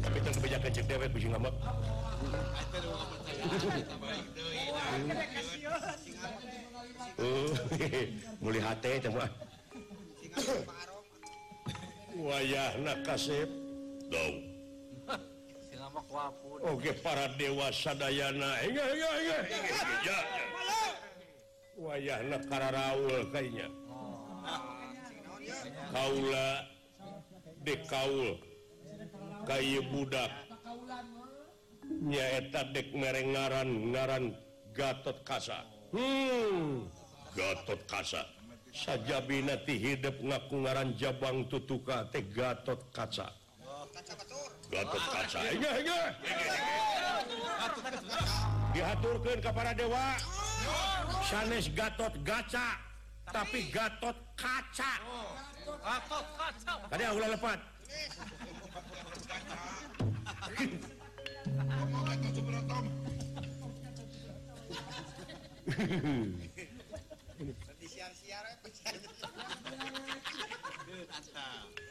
Tapi 0.01 0.17
kebijakan 0.23 0.69
cek 0.73 0.85
dewek 0.89 1.07
kucing 1.13 1.31
ngambek. 1.35 1.55
Oh, 7.21 7.53
mulai 8.41 8.61
hati 8.61 8.97
teman 8.97 9.29
wayah 12.17 12.71
nakasep 12.81 13.49
dong 14.09 14.35
Oke 16.61 16.91
para 17.01 17.31
dewa 17.39 17.71
sadayana 17.73 18.61
enggak 18.61 18.89
enggak 18.93 19.13
enggak 19.21 19.41
enggak 20.01 20.23
wayah 21.81 22.19
nakara 22.29 22.69
raul 22.69 23.21
kayaknya. 23.33 23.67
Kaula 25.91 26.49
dekaul 27.65 28.39
kayu 29.47 29.81
budak. 29.91 30.31
Nyaeta 31.91 32.71
dek 32.71 32.87
mereng 32.95 33.35
ngaran 33.35 33.69
ngaran 33.91 34.25
Gatot 34.71 35.17
Kasa. 35.27 35.65
Hmm. 35.91 36.87
Gatot 37.35 37.81
Kasa. 37.89 38.23
Saja 38.71 39.19
binati 39.19 39.75
hidup 39.75 40.15
ngaku 40.23 40.63
ngaran 40.63 40.95
Jabang 40.95 41.43
Tutuka 41.51 42.07
teh 42.07 42.23
Gatot 42.23 42.79
Kaca 42.95 43.27
Gatot 44.71 45.05
Kaca 45.11 45.39
iya 45.51 45.71
Dihaturkeun 48.71 49.43
ka 49.43 49.51
kepada 49.51 49.75
dewa. 49.75 50.15
Sanes 51.27 51.67
Gatot 51.75 52.15
Gaca 52.23 52.79
tapi 53.27 53.67
Gatot 53.67 54.15
Kaca. 54.39 54.91
Tadi 56.91 57.03
aku 57.07 57.19
lepat. 57.23 57.59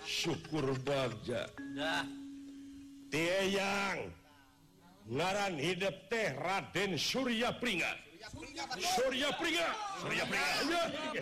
Syukur 0.04 0.76
bagja. 0.84 1.48
Tiang 3.10 4.12
ngaran 5.10 5.56
hidup 5.58 5.96
teh 6.12 6.30
Raden 6.36 6.94
Surya 7.00 7.50
Pringa. 7.56 7.88
Surya 8.78 9.32
Pringa. 9.34 9.68
Surya 9.98 10.24
Pringa. 10.28 10.46
Ya. 10.46 10.54
Hidup 10.60 10.92
ti 11.10 11.18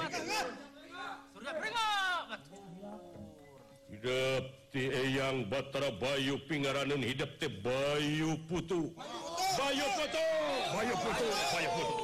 Eyang 4.78 5.50
Batara 5.50 5.90
Bayu 5.90 6.38
pinggaranan 6.46 7.02
hidup 7.02 7.28
teh 7.42 7.50
Bayu 7.50 8.38
putu. 8.46 8.94
Bayu 9.58 9.86
putu! 9.96 10.26
Bayu 10.70 10.94
putu 10.94 11.26
Bayu 11.52 11.68
putu. 11.74 11.96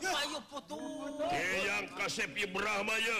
Bayu 0.00 0.38
putu. 0.46 0.80
Yang 1.66 1.84
kasepi 1.98 2.44
Brahmaya 2.50 3.18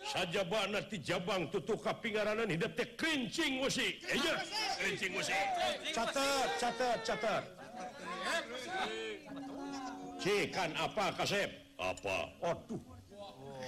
saja 0.00 0.42
banget 0.48 0.84
ti 0.90 0.98
Jabang 0.98 1.46
tutup 1.52 1.78
ka 1.84 1.92
pinggaranan 1.94 2.48
hidup 2.50 2.72
teh 2.74 2.88
krincing 2.98 3.62
usi 3.62 4.00
iya 4.10 4.42
kencing 4.80 5.12
usi 5.14 5.36
catat 5.92 6.48
catat 6.58 6.98
catat. 7.04 7.42
Cikan 10.20 10.70
apa 10.76 11.16
kasep? 11.16 11.48
Apa? 11.80 12.28
Aduh, 12.44 12.76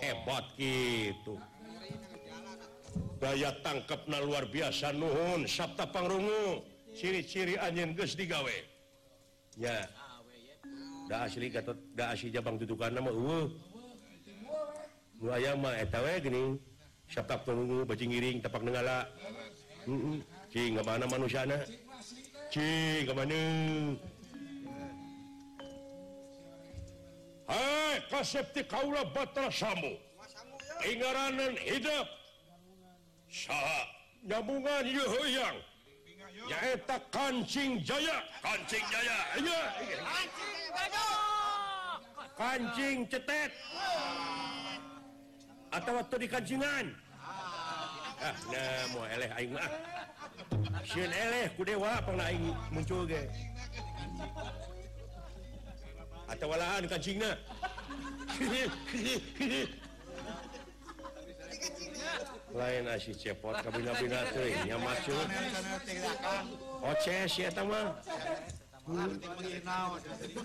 hebat 0.02 0.44
gitu. 0.58 1.38
Daya 3.22 3.54
tangkap 3.62 4.02
na 4.10 4.18
luar 4.18 4.50
biasa 4.50 4.90
Nuhun. 4.90 5.46
Sabta 5.46 5.86
Pangrungu. 5.86 6.66
Ciri-ciri 6.92 7.56
anjing 7.56 7.94
guys 7.94 8.18
digawe. 8.18 8.56
Ya. 9.54 9.86
Da 11.06 11.24
asli 11.30 11.48
gatot 11.48 11.78
da 11.94 12.12
asli 12.12 12.34
jabang 12.34 12.58
tutukan 12.58 12.92
nama 12.92 13.10
uh 13.14 13.46
buaya 15.22 15.54
eta 15.78 16.02
we 16.02 16.14
gini. 16.18 16.42
Sabta 17.06 17.38
Pangrungu 17.38 17.86
bajing 17.86 18.10
ngiring 18.10 18.38
tapak 18.42 18.66
nengala. 18.66 19.06
Heeh. 19.86 19.88
Uh, 19.88 20.14
uh. 20.14 20.18
cing 20.52 20.78
ke 20.78 20.82
mana 20.84 21.04
manusiana? 21.10 21.58
Cing 22.52 23.02
ke 23.08 23.12
mana? 23.14 23.40
kasepti 28.10 28.64
Kaula 28.64 29.04
batra 29.10 29.50
Samu 29.50 29.96
Ingaranan 30.84 31.56
hidup 31.60 32.08
Sa 33.28 33.56
nyabungan 34.24 34.84
Yuhoyang 34.86 35.72
Yaeta 36.50 36.98
kancing 37.14 37.84
Jaya. 37.86 38.18
Kancing 38.42 38.84
Jaya. 38.90 39.18
Kancing 42.34 43.06
cetet. 43.06 43.50
Atau 45.72 45.92
waktu 45.96 46.26
di 46.26 46.28
kancingan. 46.28 46.86
Ah, 47.22 48.28
ah 48.28 48.36
nah, 48.52 48.82
mau 48.92 49.04
eleh 49.08 49.30
aing 49.38 49.52
mah. 49.56 49.70
Sieun 50.84 51.08
eleh 51.08 51.48
ku 51.56 51.64
dewa 51.64 52.02
pangna 52.04 52.28
aing 52.28 52.52
muncul 52.74 53.08
ge. 53.08 53.24
atau 56.32 56.46
walahan 56.48 56.88
kacingna 56.88 57.36
lain 62.52 62.84
asih 62.88 63.12
cepot 63.16 63.56
kabina 63.60 63.92
bina 63.96 64.20
teh 64.32 64.52
nya 64.68 64.76
maksud? 64.76 65.26
Oh, 66.84 66.92
Oces 66.92 67.40
eta 67.40 67.64
mah 67.64 67.96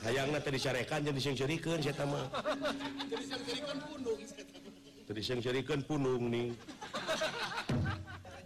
hayangna 0.06 0.38
tadi 0.38 0.60
sarekan 0.62 1.02
jadi 1.02 1.20
sing 1.20 1.34
cerikeun 1.34 1.82
sia 1.82 1.96
tama 1.96 2.30
tadi 5.10 5.22
sing 5.26 5.42
cerikeun 5.42 5.82
pundung 5.82 6.30
nih 6.30 6.54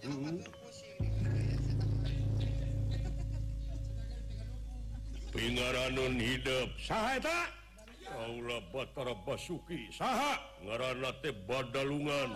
mm-hmm. 0.08 0.61
pingaranun 5.32 6.20
hidup 6.20 6.70
Batara 8.76 9.16
Basuki. 9.24 9.88
Saha. 9.96 10.36
Ngaran 10.68 11.00
badalungan. 11.48 12.36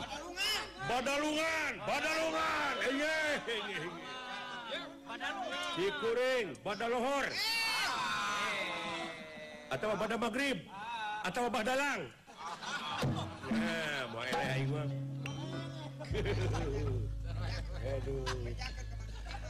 Badalungan. 0.87 1.71
Badalungan 1.83 2.75
dikuring 5.75 6.55
badalohor. 6.63 7.27
Atau 9.71 9.91
pada 9.97 10.15
magrib 10.15 10.61
atau 11.25 11.49
badalang 11.49 12.05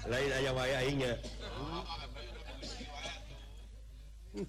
lain 0.06 0.32
aya 0.34 0.52
waynya 0.56 1.12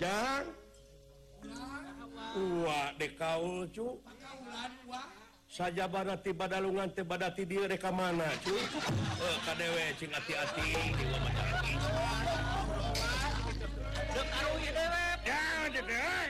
jang 0.00 0.46
tua 2.32 2.80
dekaul 2.96 3.68
saja 5.52 5.84
barati 5.90 6.32
badalungan 6.32 6.88
tebadati 6.94 7.44
dia 7.44 7.68
reka 7.68 7.92
mana 7.92 8.24
eh, 8.30 8.36
KDW 9.44 9.76
cing 10.00 10.12
hati-hati 10.14 10.70
di 15.72 15.80
eh. 15.92 16.28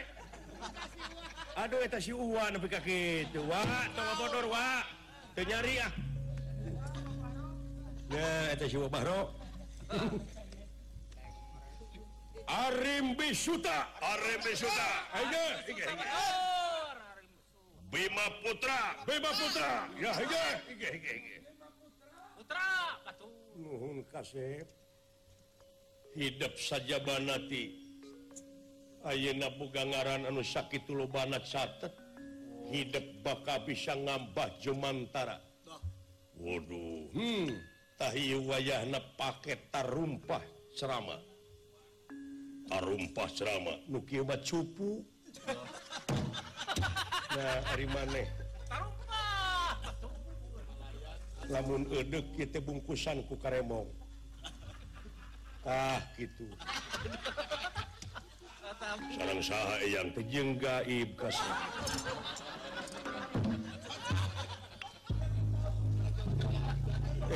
Aduh 1.52 1.84
eta 1.84 2.00
si 2.00 2.16
uwa 2.16 2.48
nepi 2.48 2.64
ka 2.64 2.80
kitu. 2.80 3.44
Wa, 3.44 3.60
tong 3.92 4.08
bodor 4.16 4.48
wa. 4.48 4.80
Teu 5.36 5.44
nyari 5.44 5.84
ah. 5.84 5.92
Ya, 8.08 8.56
eta 8.56 8.64
si 8.66 8.80
uwa 8.80 8.88
Bahro. 8.88 9.41
Arim 12.48 13.16
Bisuta 13.16 13.92
Arim 14.00 14.40
Bisuta 14.40 14.88
Bima 17.92 18.26
Putra. 18.40 18.96
Bima 19.04 19.30
Putra. 19.36 19.84
Ya 20.00 20.16
hige 20.16 20.44
hige 20.68 20.88
hige 20.96 21.36
Putra 22.36 22.96
nuhun 23.60 24.04
kasep. 24.08 24.68
Hidup 26.16 26.56
saja 26.56 27.00
banati. 27.04 27.76
Ayeuna 29.04 29.50
boga 29.56 29.84
ngaran 29.84 30.24
anu 30.28 30.44
sakitu 30.44 30.94
lobana 30.94 31.40
catet 31.40 31.92
hidup 32.72 33.04
bakal 33.20 33.60
bisa 33.68 33.92
ngambah 33.96 34.56
jumantara. 34.60 35.40
Waduh 36.40 37.12
hmm. 37.12 37.71
tahiyu 38.02 38.42
wayah 38.50 38.82
paket 39.14 39.70
tarumpah 39.70 40.42
ceramah 40.74 41.22
tarumpah 42.66 43.28
ceramah 43.30 43.78
Nuki 43.86 44.18
cupu. 44.42 45.04
Nah 47.32 47.64
hari 47.64 47.88
maneh. 47.88 48.28
Lamun 51.48 51.88
edek 51.88 52.28
kita 52.36 52.60
bungkusan 52.60 53.24
ku 53.24 53.40
karemong. 53.40 53.88
Ah 55.64 55.96
gitu. 56.20 56.44
Sarang 59.16 59.40
saha 59.40 59.80
yang 59.88 60.12
tejeng 60.12 60.60
gaib 60.60 61.16
kasih 61.16 61.56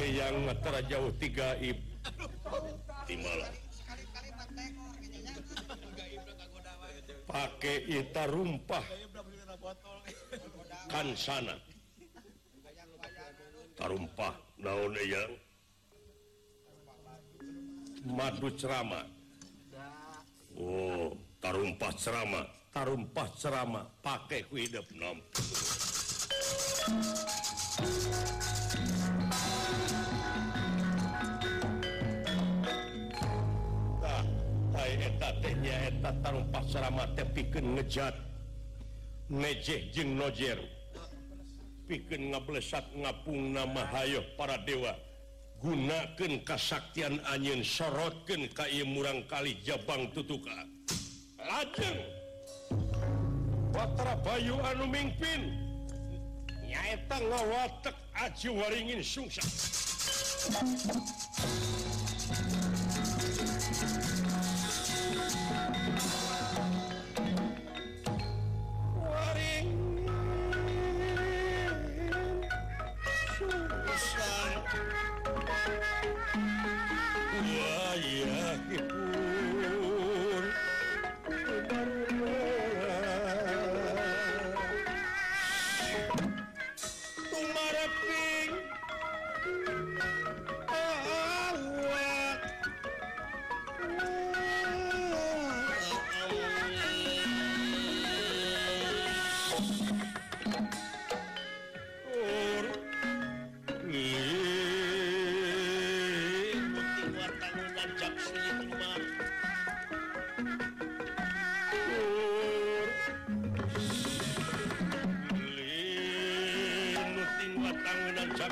yang 0.04 0.50
antara 0.50 0.84
jauh 0.84 1.08
tiga 1.16 1.56
ib 1.62 1.78
pakai 7.26 7.76
ita 7.90 8.24
rumpah. 8.30 8.84
Kan 10.86 11.12
sana. 11.18 11.54
Tarumpah 13.76 14.32
naon 14.62 14.96
yang 15.04 15.32
madu 18.08 18.48
cerama. 18.56 19.04
Oh 20.56 21.12
tarumpah 21.42 21.92
cerama. 21.98 22.42
Tarumpah 22.72 23.28
cerama. 23.36 23.82
Pakai 24.00 24.46
hidup 24.54 24.86
nom. 24.96 25.18
tatnyaeta 35.42 36.10
taruh 36.22 36.44
teh 37.16 37.26
pikeun 37.34 37.74
ngejat. 37.74 38.14
Ngejeh 39.30 39.90
jeung 39.90 40.18
nojer. 40.18 40.58
Pikeun 41.86 42.30
ngablesat 42.34 42.84
ngapung 42.94 43.54
nama 43.54 43.82
hayeuh 43.90 44.24
para 44.38 44.58
dewa. 44.62 44.94
Gunakeun 45.62 46.44
kasaktian 46.44 47.18
anyeun 47.32 47.64
sorotkeun 47.64 48.46
ka 48.52 48.68
ieu 48.68 48.86
murang 48.86 49.24
kali 49.26 49.56
Jabang 49.64 50.12
tutuka. 50.12 50.52
Lajeng! 51.40 51.98
Batara 53.72 54.14
Bayu 54.20 54.60
anu 54.62 54.86
mingpin. 54.86 55.66
Nyaeta 56.66 57.18
ngawatek 57.22 57.96
aji 58.14 58.48
waringin 58.50 59.02
sungsang 59.02 59.48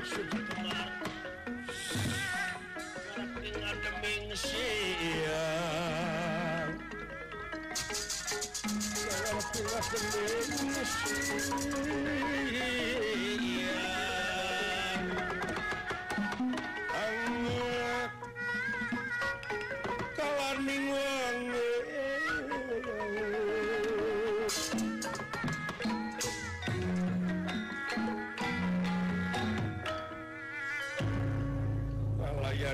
should 0.05 0.64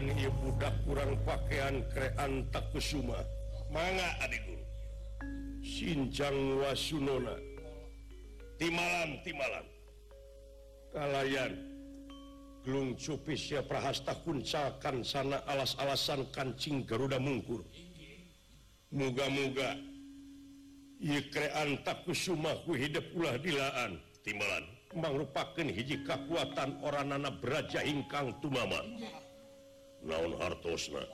pisan 0.00 0.16
ibudak 0.16 0.72
kurang 0.88 1.12
pakaian 1.28 1.84
krean 1.92 2.48
takusuma 2.48 3.20
manga 3.68 4.08
adik 4.24 4.40
guru 4.48 4.64
Sinjang 5.60 6.56
wasunona. 6.56 7.36
Di 8.56 8.72
malam 8.72 9.20
di 9.20 9.32
malam. 9.36 9.66
Kalayan 10.88 11.52
gelung 12.64 12.96
cupis 12.96 13.52
ya 13.52 13.60
prahasta 13.60 14.16
kuncakan 14.24 15.04
sana 15.04 15.44
alas-alasan 15.44 16.32
kancing 16.32 16.88
Garuda 16.88 17.20
mungkur. 17.20 17.60
Muga-muga 18.88 19.76
krean 21.28 21.76
takusuma 21.84 22.56
ku 22.64 22.72
hidup 22.72 23.04
ulah 23.12 23.36
dilaan. 23.36 24.00
Timbalan 24.24 24.64
merupakan 24.96 25.68
hiji 25.68 26.08
kekuatan 26.08 26.80
orang 26.80 27.20
anak 27.20 27.36
beraja 27.44 27.84
ingkang 27.84 28.32
tumama. 28.40 28.80
naon 30.04 30.32
hartosna? 30.40 31.04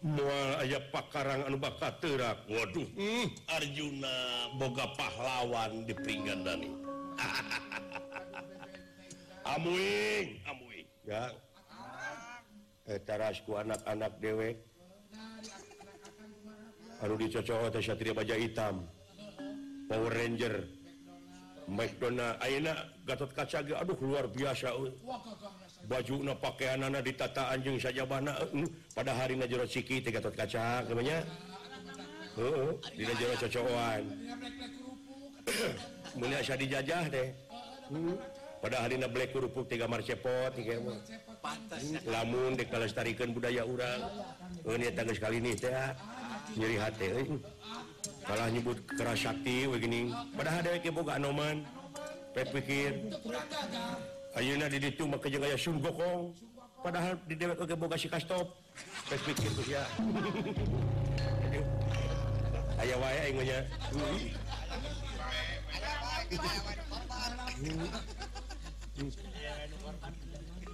Mual 0.00 0.64
aya 0.64 0.80
pakarang 0.88 1.44
anu 1.44 1.60
bakat 1.60 2.00
terak 2.00 2.40
waduh 2.48 2.88
hmm, 2.96 3.36
Arjuna 3.52 4.48
boga 4.56 4.88
pahlawan 4.96 5.84
di 5.84 5.92
pinggan 5.92 6.40
Dani. 6.40 6.72
Amuing 9.52 10.40
amuing. 10.48 10.88
Ya. 11.04 11.28
Eh, 12.88 12.96
Etarasku 12.96 13.60
anak-anak 13.60 14.16
dewek 14.24 14.56
anu 17.04 17.20
dicocok 17.20 17.68
teh 17.68 17.84
satria 17.84 18.16
baja 18.16 18.40
hitam. 18.40 18.88
Power 19.84 20.16
Ranger. 20.16 20.80
McDonald 21.70 22.34
ayeuna 22.42 22.74
Gatot 23.06 23.30
Kaca 23.30 23.62
aduh 23.62 23.94
luar 24.02 24.26
biasa 24.26 24.74
Wah, 25.06 25.22
baju 25.90 26.22
na 26.22 26.38
pakaian 26.38 26.78
anak 26.86 27.02
ditata 27.02 27.50
anjing 27.50 27.74
saja 27.82 28.06
bana 28.06 28.30
eh, 28.38 28.62
hmm. 28.62 28.94
pada 28.94 29.10
hari 29.10 29.34
najero 29.34 29.66
Siki 29.66 29.98
tiga 29.98 30.22
tot 30.22 30.38
kaca 30.38 30.86
namanya 30.86 31.26
oh, 32.38 32.78
di 32.94 33.02
cocoan. 33.02 33.34
Cocokan 33.42 34.02
mulia 36.18 36.38
dijajah 36.46 37.04
deh 37.10 37.28
hmm. 37.90 38.14
pada 38.62 38.86
hari 38.86 39.02
na 39.02 39.10
black 39.10 39.34
kerupuk 39.34 39.66
tiga 39.66 39.90
marcepot 39.90 40.54
tiga 40.54 40.78
lamun 42.06 42.54
dek 42.54 42.70
budaya 43.34 43.66
urang. 43.66 44.00
Eh, 44.62 44.70
oh, 44.70 44.74
ini 44.78 44.94
tangga 44.94 45.10
sekali 45.10 45.42
ini 45.42 45.58
teh 45.58 45.74
ah. 45.74 45.90
nyeri 46.54 46.76
hati 46.78 47.08
eh. 47.10 47.26
kalah 48.30 48.46
nyebut 48.46 48.78
keras 48.94 49.18
sakti 49.26 49.66
begini. 49.66 50.14
Pada 50.38 50.54
hari 50.54 50.78
kepo 50.78 51.02
gak 51.02 51.18
noman 51.18 51.66
pikir. 52.30 53.10
Ayeuna 54.38 54.70
di 54.70 54.78
ditu 54.78 55.10
make 55.10 55.26
jeung 55.26 55.42
aya 55.42 55.58
Sun 55.58 55.82
Gokong. 55.82 56.30
Padahal 56.80 57.18
di 57.26 57.34
dewek 57.34 57.60
oge 57.60 57.74
boga 57.74 57.98
si 57.98 58.06
Kastop. 58.08 58.54
Tes 59.10 59.20
pikir 59.26 59.50
ku 59.52 59.62
sia. 59.66 59.84
Aya 62.80 62.96
wae 62.96 63.18
aing 63.28 63.36
mah 63.36 63.44
nya. 63.44 63.60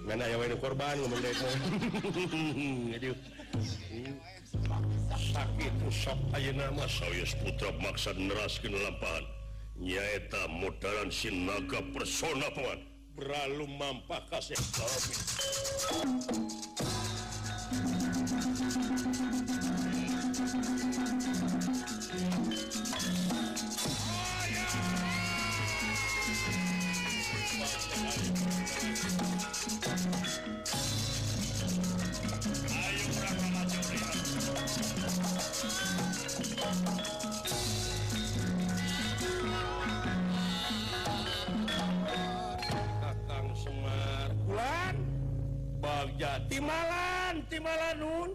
Ngan 0.07 0.19
aya 0.23 0.35
wae 0.39 0.55
korban 0.55 0.95
ngomong 1.03 1.19
deui. 1.19 1.51
Aduh. 2.95 3.17
Sakit 5.11 5.73
usap 5.83 6.15
ayeuna 6.31 6.71
mah 6.71 6.87
sayeus 6.87 7.35
putra 7.43 7.75
maksa 7.83 8.15
neraskeun 8.15 8.71
lampahan. 8.71 9.27
Nyaeta 9.75 10.47
modalan 10.47 11.11
sinaga 11.11 11.83
persona 11.91 12.47
pengan. 12.55 12.96
Bralu 13.17 13.65
mampa 13.65 14.21
kasih. 14.29 14.53
Jogja. 46.17 46.41
Timalan 46.49 47.45
Timalanun 47.45 48.33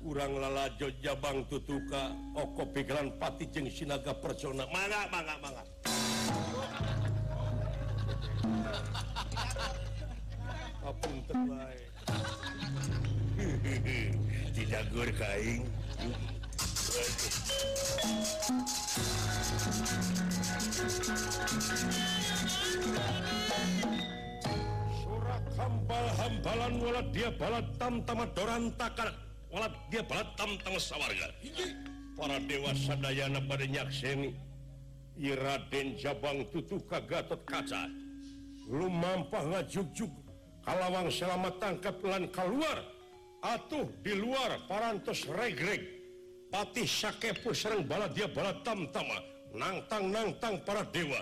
kurang 0.00 0.40
lala 0.40 0.72
Jogja 0.80 1.12
Bang 1.20 1.44
tutuka 1.44 2.16
Oko 2.32 2.64
pikiran 2.72 3.12
pati 3.20 3.44
jeng 3.52 3.68
sinaga 3.68 4.16
persona. 4.16 4.64
Mangga 4.72 5.04
mangga 5.12 5.36
mangga. 5.44 5.60
Apun 10.88 11.20
terbaik 11.28 11.84
tidak 14.56 14.88
gur 14.88 15.12
kaing 15.20 15.68
Thank 23.28 23.92
you. 23.92 23.97
hambalan 25.58 26.74
walat 26.78 27.06
dia 27.10 27.30
balat 27.34 27.66
tam 27.78 27.98
tamat 28.06 28.30
doran 28.34 28.70
takar 28.78 29.10
walat 29.50 29.74
dia 29.90 30.02
balat 30.06 30.28
tam 30.38 30.54
tamat 30.62 30.82
sawarga 30.82 31.28
para 32.18 32.38
dewa 32.42 32.74
sadayana 32.74 33.38
pada 33.46 33.66
nyakseni. 33.66 34.34
Iraden 35.18 35.98
Jabang 35.98 36.46
tutuh 36.54 36.78
ka 36.86 37.02
Gatot 37.02 37.42
Kaca 37.42 37.90
lumampah 38.70 39.50
ngajugjug 39.50 40.14
kalawang 40.62 41.10
selamat 41.10 41.58
tangkap 41.58 41.98
lan 42.06 42.30
keluar. 42.30 42.78
Atuh 43.38 43.86
di 44.02 44.18
luar 44.18 44.66
parantos 44.66 45.26
regreg 45.26 45.82
patih 46.50 46.86
sakepu 46.86 47.54
sereng 47.54 47.86
balat 47.86 48.10
dia 48.14 48.26
balat 48.30 48.62
tam 48.66 48.86
tama 48.90 49.18
nangtang 49.54 50.10
nangtang 50.10 50.58
para 50.62 50.86
dewa. 50.90 51.18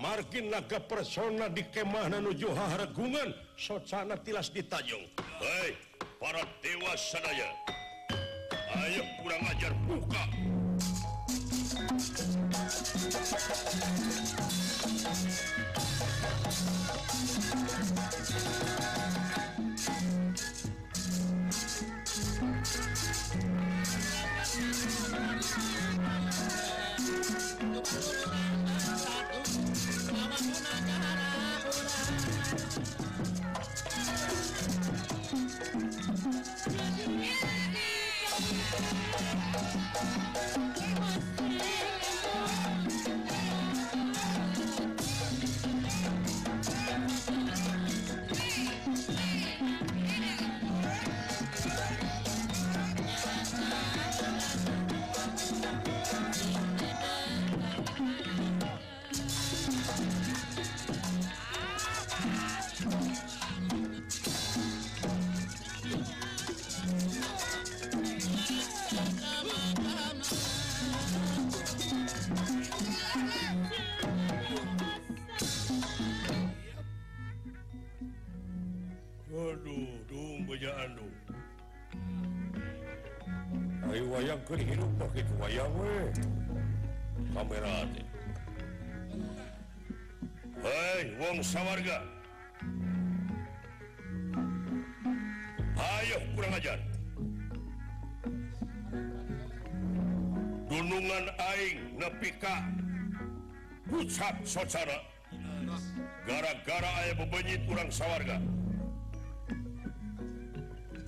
margin 0.00 0.50
naga 0.50 0.80
persona 0.80 1.48
di 1.48 1.62
kemahna 1.72 2.20
nuju 2.20 2.48
haregungan 2.54 3.34
socana 3.56 4.16
tilas 4.16 4.50
ditajung 4.52 5.06
hei 5.40 5.76
para 6.20 6.42
dewa 6.62 6.96
sadaya. 6.96 7.50
Ayo 8.76 9.04
kurang 9.22 9.44
ajar 9.52 9.72
buka. 9.84 10.22
una 30.46 30.95
pujaan 80.56 80.96
Ayu 83.92 84.08
wayang 84.08 84.40
ke 84.48 84.56
hidup 84.56 84.88
pakai 84.96 85.22
wayang 85.36 85.72
we 85.76 86.08
kamera 87.36 87.84
teh 87.92 88.06
Hei 90.64 91.12
wong 91.20 91.44
sawarga 91.44 92.00
Ayo 95.76 96.18
kurang 96.32 96.56
ajar 96.56 96.80
Dunungan 100.72 101.24
aing 101.36 102.00
nepi 102.00 102.32
ka 102.40 102.64
pucat 103.92 104.40
socara 104.48 105.04
gara-gara 106.24 106.90
aya 107.04 107.12
bebenyit 107.12 107.60
kurang 107.68 107.92
sawarga 107.92 108.40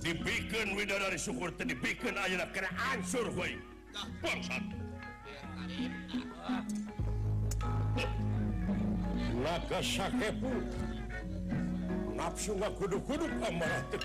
dibikin 0.03 0.75
widadari 0.77 1.19
syukur 1.19 1.51
dibikin 1.59 2.15
ayeuna 2.17 2.45
kena 2.53 2.69
ansur 2.91 3.27
weh 3.35 3.55
bangsat 4.23 4.63
naga 9.43 9.79
sakepu 9.83 10.51
nafsu 12.15 12.55
ngakudu-kudu 12.55 13.27
amarah 13.47 13.83
teu 13.91 13.99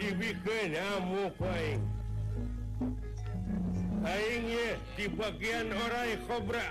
dibikinmuing 0.00 1.84
Aingnya 4.00 4.80
di 4.96 5.06
bagian 5.12 5.68
orang 5.76 6.16
kobra 6.24 6.66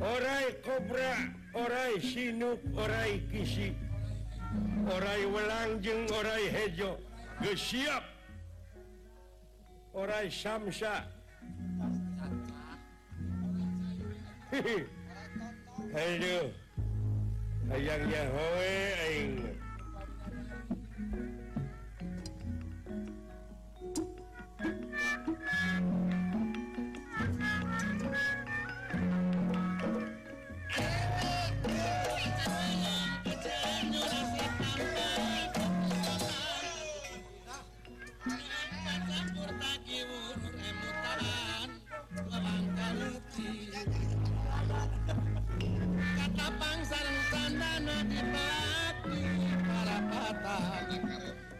Orai 0.00 0.48
kobra 0.64 1.12
orai 1.56 2.00
sinuk 2.00 2.60
orai 2.76 3.20
kisi 3.32 3.72
orai 4.88 5.24
welangjeng 5.24 6.04
orai 6.12 6.52
hejo 6.52 7.00
gesiap 7.40 8.04
orai 9.96 10.28
samsa 10.28 11.04
Aduh 15.96 16.48
ayaang 17.74 18.06
Yahwe 18.14 19.55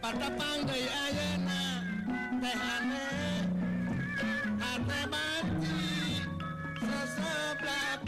patapanggai 0.07 0.87
Teh 0.87 1.35
tehane 2.39 3.11
hate 4.55 5.01
mati 5.11 6.23
seseblak 6.79 8.07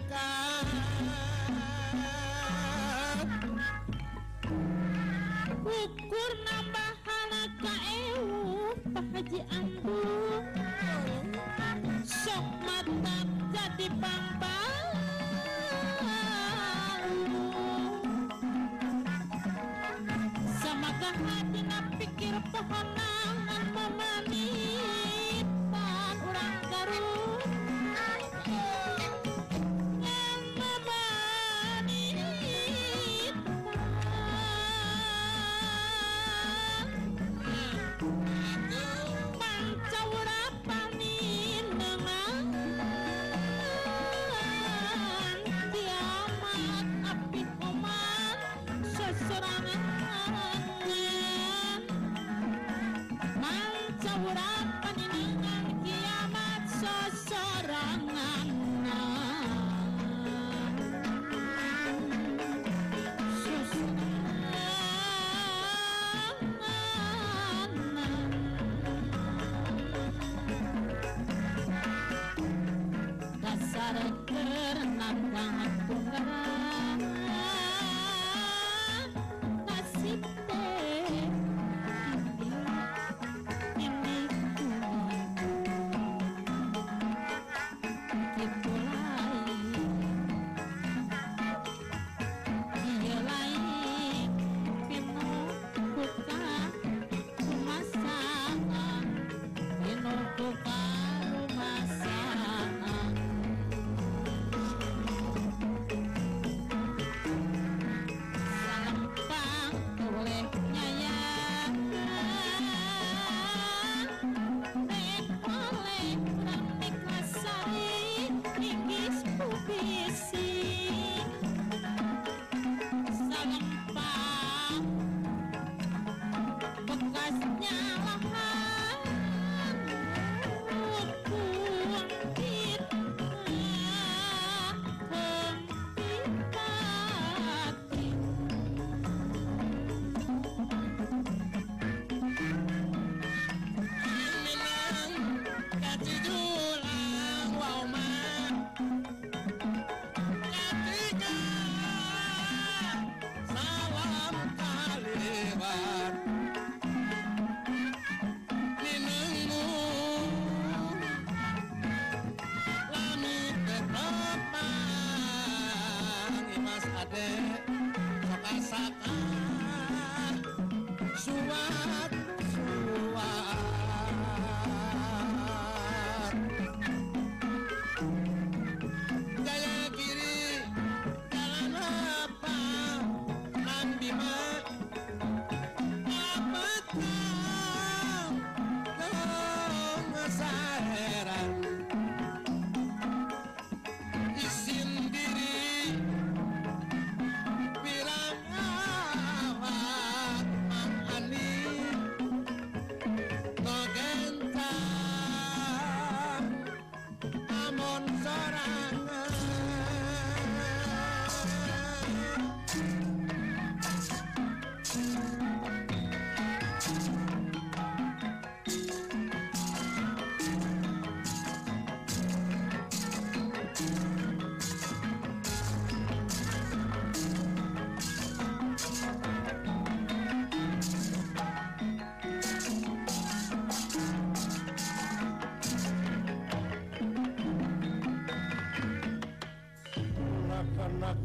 ukur 5.68 6.32
nambah 6.48 6.92
halaka 7.04 7.76
ewu 8.08 8.72
pahaji 8.96 9.40
Ambu 9.52 10.00
sok 12.08 12.46
mantap 12.64 13.28
jadi 13.52 13.88
pang 14.00 14.29
the 22.68 22.74
hot. 22.74 22.99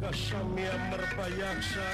kasamian 0.00 0.80
berbayaksa. 0.88 1.88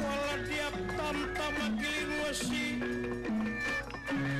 Wala 0.00 0.34
tiap 0.48 0.74
tamtam 0.96 1.52
makiling 1.60 2.12
wesi 2.24 2.66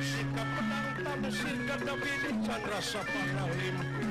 sikap 0.01 0.49
pedang 0.57 0.89
tam 1.05 1.21
sirka 1.29 1.75
tapi 1.85 2.11
di 2.25 2.31
candra 2.45 2.79
sapana 2.81 3.45
limpung 3.53 4.09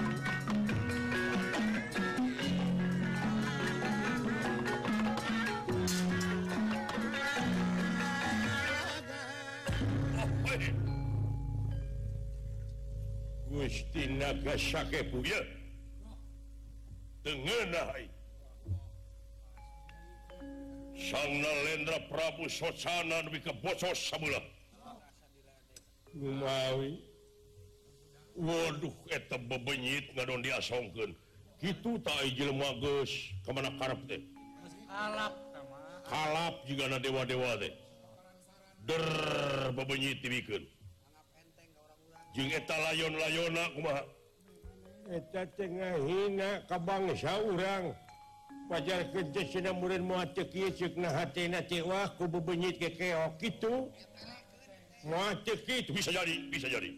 Gusti 13.49 14.07
Naga 14.07 14.55
Sakebu 14.55 15.19
ya. 15.27 15.58
socanan 22.49 23.31
bocos 23.63 24.11
Gumawi 26.15 27.09
Waduh 28.39 28.95
eta 29.11 29.35
bebenyit 29.35 30.15
ngadon 30.15 30.47
diasongkeun. 30.47 31.11
Kitu 31.59 31.99
tak 32.07 32.23
ijil 32.23 32.55
ka 32.55 33.35
kemana 33.43 33.75
karep 33.83 33.99
teh. 34.07 34.23
Kalap 34.87 35.35
Kalap 36.07 36.55
juga 36.71 36.87
na 36.87 37.03
dewa-dewa 37.03 37.59
teh. 37.59 37.75
Der 38.87 39.05
bebenyit 39.75 40.23
dibikeun. 40.23 40.63
Jeung 42.39 42.51
eta 42.55 42.79
layon-layona 42.79 43.65
kumaha? 43.75 44.03
Eta 45.11 45.43
tengah 45.59 45.99
hina 46.07 46.63
ka 46.71 46.79
bangsa 46.79 47.43
urang. 47.43 47.91
wajar 48.69 49.01
kerja 49.13 49.43
murid 49.73 50.05
muanyit 50.05 50.53
kitu 55.65 55.91
bisa 55.97 56.13
jadi 56.13 56.35
bisa 56.53 56.69
jadi. 56.69 56.91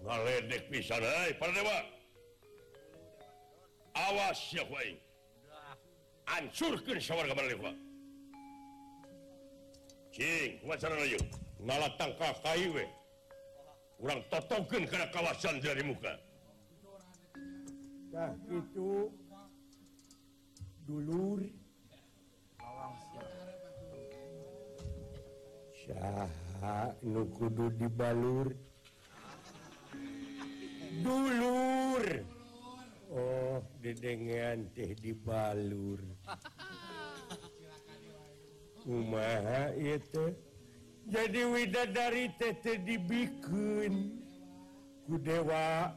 Ngaledek 0.00 0.72
bisa 0.72 0.96
para 1.36 1.52
dewa. 1.52 1.78
Awas 3.92 4.40
ya 4.54 4.64
kuai 4.64 4.96
hancurkeun 6.24 6.96
sawarga 6.96 7.36
para 7.36 7.48
dewa. 7.52 7.72
Cing 10.10 10.56
wacara 10.64 11.04
yuk 11.04 11.22
ngalat 11.60 11.92
tangka 12.00 12.32
kayu 12.40 12.80
we 12.80 12.86
orang 14.00 14.24
totongkan 14.32 14.88
karena 14.88 15.06
kawasan 15.12 15.60
dari 15.60 15.84
muka. 15.84 16.16
Nah 18.10 18.32
itu. 18.48 19.12
dulur. 20.90 21.40
Saha 25.86 26.90
nu 27.06 27.30
kudu 27.38 27.70
dibalur. 27.78 28.50
Dulur. 31.06 32.04
Oh 33.10 33.62
dedengean 33.78 34.66
teh 34.74 34.98
dibalur. 34.98 36.02
Umaha 38.82 39.70
itu 39.78 40.34
jadi 41.06 41.46
widadari 41.46 42.34
tete 42.34 42.82
dibikin. 42.82 44.18
Kudewa. 45.06 45.94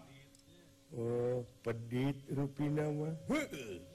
Oh 0.93 1.41
pedit 1.65 2.21
rupi 2.29 2.69
nama. 2.69 3.09
Heeh 3.25 3.92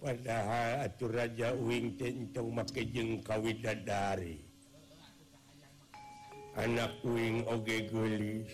padahal 0.00 0.88
atur 0.88 1.12
raja 1.12 1.52
Uing 1.52 2.00
teh 2.00 2.08
entong 2.08 2.56
make 2.56 2.82
jeung 2.88 3.20
kawidadari. 3.20 4.40
Anak 6.56 6.98
uing 7.06 7.46
oge 7.46 7.86
gulis 7.92 8.48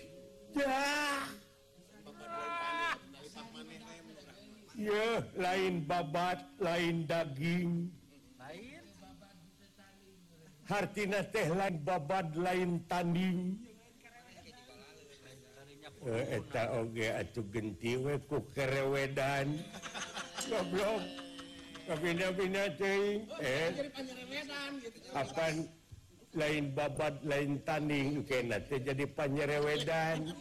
ya 4.76 5.24
lain 5.40 5.88
babat 5.88 6.44
lain 6.61 7.09
daging. 7.09 7.88
Hartina 10.66 11.22
teh 11.30 11.47
lain 11.49 11.76
babad 11.86 12.26
lain 12.36 12.82
tanding. 12.90 13.57
Eh, 16.07 16.38
eta 16.38 16.70
oge 16.76 17.09
atuh 17.11 17.47
genti 17.51 17.97
we 17.99 18.14
ku 18.28 18.42
kerewedan. 18.53 19.59
Goblok. 20.47 21.26
pindah-pindah 21.87 22.68
eh, 23.39 23.70
akan 25.14 25.55
lain 26.34 26.64
babat 26.74 27.14
lain 27.22 27.62
tanding 27.62 28.26
okay, 28.26 28.43
jadi 28.82 29.05
panyerewedan 29.14 30.34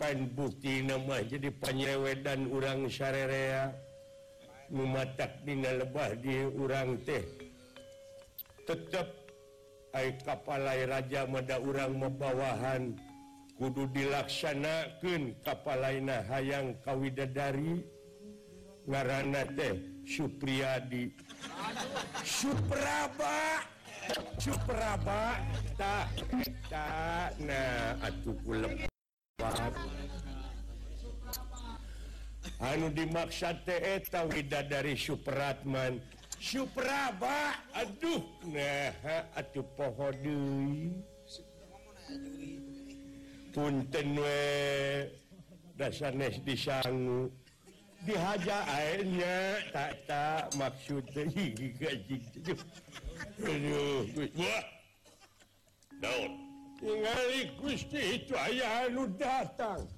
panbukti 0.00 0.82
nama 0.82 1.20
jadi 1.28 1.48
panyerewedan 1.60 2.48
urang 2.48 2.88
sarerea. 2.88 3.84
mematak 4.72 5.44
dina 5.44 5.76
lebah 5.76 6.16
di 6.18 6.34
urang 6.56 6.96
teh. 7.04 7.24
Tetap 8.64 9.06
air 9.92 10.16
kapalai 10.24 10.88
raja 10.88 11.28
mada 11.28 11.60
urang 11.60 11.94
membawahan 12.00 12.96
kudu 13.54 13.86
dilaksanakan 13.94 15.38
kapalaina 15.46 16.26
hayang 16.26 16.74
Kawidadari. 16.82 17.86
Ngaranna 18.84 19.48
teh 19.56 19.80
Supriyadi. 20.04 21.08
Supraba. 22.20 23.64
Supraba. 24.36 25.40
Tak 25.80 26.06
tak 26.68 27.32
nah 27.40 27.96
atuh 28.04 28.36
kulepat 28.44 29.72
anu 32.60 32.92
dimaksud 32.92 33.64
teh 33.64 33.80
eh, 33.80 33.96
eta 34.04 34.28
Widadari 34.28 34.92
Supratman. 35.00 36.04
Supraba. 36.36 37.56
Aduh 37.72 38.20
nah 38.52 38.92
atuh 39.32 39.64
poho 39.72 40.12
deui. 40.20 40.92
punten 43.54 44.18
di 45.78 46.34
disangu. 46.42 47.30
Dihaja 48.04 48.68
airnya 48.68 49.64
tak 49.72 50.04
maksud 50.60 51.00
Gusti 57.56 58.20
itu 58.20 58.36
aya 58.36 58.92
lu 58.92 59.08
datang. 59.16 59.88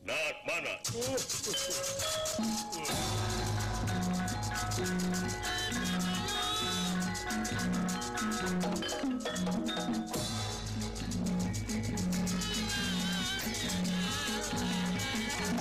Nah, 0.00 0.32
mana? 0.48 0.80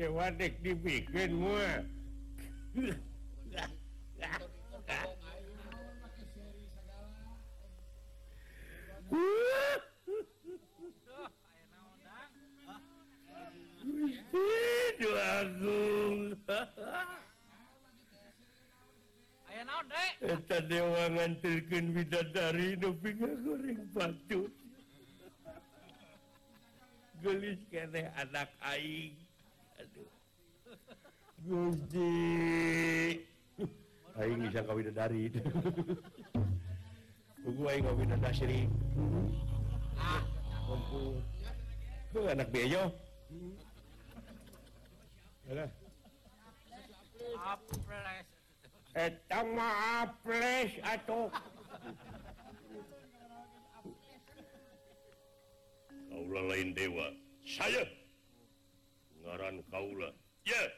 dewa 0.00 0.32
dek 0.32 0.56
dibikin 0.64 1.44
gue 1.44 1.72
Eta 20.20 20.58
dewa 20.64 21.04
ngantirkan 21.12 21.92
bidadari 21.92 22.78
nupingnya 22.80 23.32
goreng 23.44 23.82
batu. 23.92 24.48
Gelis 27.20 27.60
kene 27.68 28.08
anak 28.16 28.48
aing. 28.64 29.29
Aduh. 29.80 30.10
Gusti. 31.48 32.12
Aing 34.20 34.40
bisa 34.44 34.60
kawin 34.68 34.84
bidadari. 34.84 35.32
Tunggu 37.42 37.62
aing 37.72 37.84
kawin 37.88 38.04
bidadari. 38.04 38.60
Ah, 39.96 40.20
ampun. 40.68 41.16
Tuh 42.12 42.28
anak 42.28 42.52
beyo. 42.52 42.92
Alah. 45.48 45.70
Apres. 47.40 48.28
Eta 48.92 49.40
mah 49.46 50.04
aples 50.04 50.72
atuh. 50.84 51.32
Kaula 56.10 56.40
lain 56.52 56.74
dewa. 56.76 57.08
Saya. 57.46 57.99
ngaran 59.24 59.62
Kaula. 59.70 60.10
Yeah. 60.48 60.68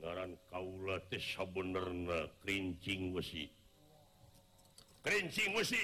ngaran 0.00 0.36
Kaula 0.52 1.00
teh 1.08 1.20
sabenerna 1.20 2.28
krincing 2.44 3.12
wesi. 3.16 3.48
Krincing 5.00 5.54
wesi! 5.56 5.80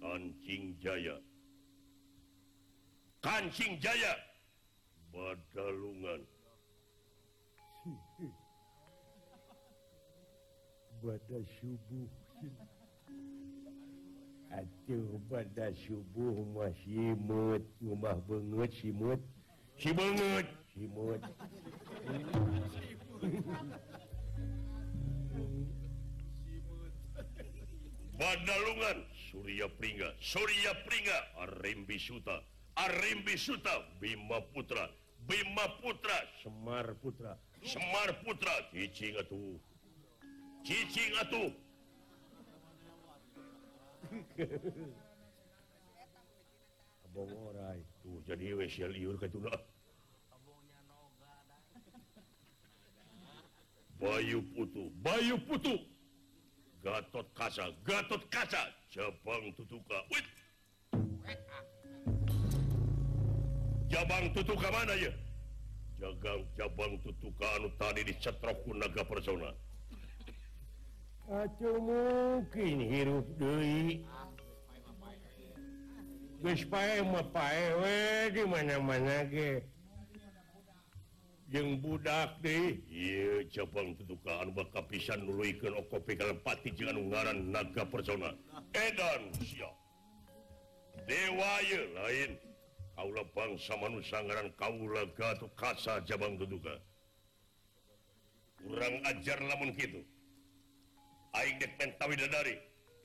Kancing 0.00 0.80
Jaya. 0.80 1.20
Kancing 3.20 3.76
Jaya! 3.82 4.16
Badalungan. 5.12 6.24
Batas 11.04 11.44
subuh. 11.60 12.08
Acuh 14.50 15.20
pada 15.28 15.70
subuh 15.84 16.42
masih 16.56 17.14
imut. 17.14 17.62
Rumah 17.82 18.18
banget 18.24 18.70
simut 18.80 19.20
si 19.80 19.90
banget 19.96 20.44
Badalungan 28.20 28.98
Surya 29.32 29.64
Pringga 29.80 30.12
Surya 30.20 30.76
Pringga 30.84 31.18
Arimbi 31.40 31.96
Suta. 31.96 32.44
Arimbi 32.76 33.40
Suta. 33.40 33.80
Bima 33.96 34.44
Putra. 34.52 34.84
Bima 35.24 35.64
Putra. 35.80 36.28
Semar 36.44 36.92
Putra. 37.00 37.32
Semar 37.64 38.12
Putra. 38.20 38.52
Cicing 38.76 39.16
atuh 39.16 39.56
Cicing 40.64 41.12
atuh 41.16 41.48
Abang 47.08 47.32
orai. 47.48 47.80
Tuh 48.04 48.20
jadi 48.28 48.52
wesial 48.52 48.92
iur 48.96 49.16
katuna 49.16 49.56
Bayu 54.00 54.42
Putu 54.56 54.90
Bayu 55.04 55.36
Putu 55.44 55.78
Gatot 56.82 57.26
kaca 57.36 57.68
Gatot 57.84 58.22
kaca! 58.30 58.64
Jabang 58.90 59.52
tutuka 59.56 60.00
Wait. 60.10 60.26
Jabang 63.90 64.32
tutuka 64.32 64.70
mana 64.72 64.94
ya? 64.96 65.12
Jagang 66.00 66.46
jabang 66.56 66.96
tutuka 67.04 67.44
anu 67.60 67.68
tadi 67.76 68.00
dicetrokku 68.08 68.72
naga 68.72 69.04
persona. 69.04 69.52
Acu 71.28 71.70
mungkin 71.76 72.80
hirup 72.80 73.26
deui. 73.36 74.00
Geus 76.40 76.64
pae 76.72 77.04
mah 77.04 77.26
pae 77.34 77.64
we 77.76 77.96
di 78.32 78.42
mana-mana 78.48 79.28
ge. 79.28 79.60
jeung 81.50 81.82
budak 81.82 82.38
deh 82.46 82.78
Iucapan 82.86 83.98
ketukaan 83.98 84.54
bakal 84.54 84.86
pisan 84.86 85.26
nuluikan 85.26 85.74
okopi 85.74 86.14
kalepati 86.14 86.70
jangan 86.78 87.02
ungaran 87.02 87.50
naga 87.50 87.82
persona. 87.90 88.30
Edan 88.70 89.34
siap. 89.42 89.74
Dewaya 91.10 91.80
lain. 91.98 92.38
Kaula 92.94 93.24
bangsa 93.34 93.74
manusia 93.80 94.22
ngaran 94.22 94.54
kaula 94.54 95.08
gatu 95.16 95.48
kasa 95.56 96.04
jabang 96.04 96.36
tutuka 96.36 96.76
Kurang 98.60 99.00
ajar 99.08 99.40
lamun 99.40 99.72
gitu. 99.72 100.04
Aing 101.34 101.56
dek 101.58 101.72
pentawi 101.80 102.14
dadari. 102.14 102.56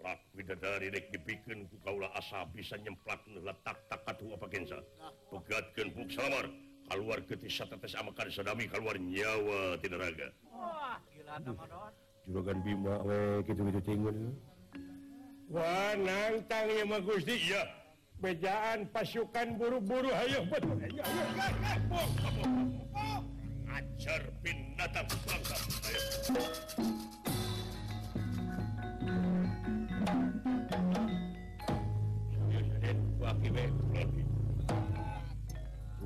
Plak 0.03 0.19
widadari 0.35 0.91
dek 0.91 1.09
dibikin 1.15 1.65
ku 1.71 1.79
kaula 1.81 2.11
asa 2.13 2.43
bisa 2.51 2.75
nyemplak 2.77 3.23
letak 3.25 3.79
takatu 3.89 4.35
apa 4.35 4.45
kensa. 4.51 4.77
Pegatkan 5.31 5.95
buk 5.95 6.11
salamar. 6.11 6.45
keluar 6.85 7.19
ketisami 7.25 8.69
keluar 8.69 8.95
nyawa 8.99 9.77
tidakaga 9.81 10.29
juragan 12.25 12.59
Bima 12.65 12.97
Gusti. 17.05 17.37
Ya 17.49 17.61
bejaan 18.17 18.89
pasukan 18.89 19.59
buru-buru 19.59 20.09
ayo 20.09 20.41
betul. 20.49 20.79
Ajar 23.69 24.21
binatang 24.39 25.05
bangsa 25.27 25.55
ayo. 25.85 26.01
Wah, 33.19 33.33
kiwe, 33.41 33.65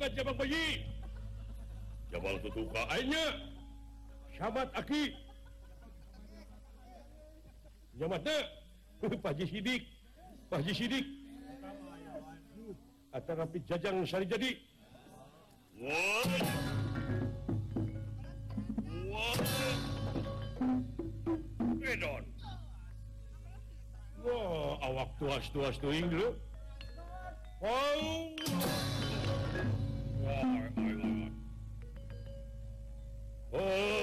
tutukan 0.00 0.16
jabang 0.16 0.36
bayi 0.40 0.68
jabal 2.08 2.36
tutuka 2.40 2.80
airnya 2.88 3.24
sahabat 4.32 4.72
aki 4.72 5.12
nyamatnya 8.00 8.48
Pak 9.04 9.36
Haji 9.36 9.44
Sidik 9.44 9.82
Pak 10.48 10.64
Haji 10.64 10.72
Sidik 10.72 11.04
atau 13.12 13.44
rapi 13.44 13.60
jajang 13.68 14.00
sari 14.08 14.24
jadi 14.24 14.56
Wah. 15.80 16.28
Wah. 19.08 19.36
Edon. 21.80 22.24
Wah, 24.20 24.76
awak 24.84 25.08
tuas-tuas 25.16 25.80
tuing 25.80 26.12
dulu. 26.12 26.36
Wow. 27.64 28.36
Oh. 33.62 33.99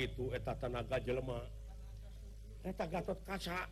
gitu 0.00 0.32
eta 0.32 0.56
tanaga 0.56 0.96
jelema. 1.04 1.44
Eta 2.64 2.88
Gatot 2.88 3.20
kaca 3.28 3.68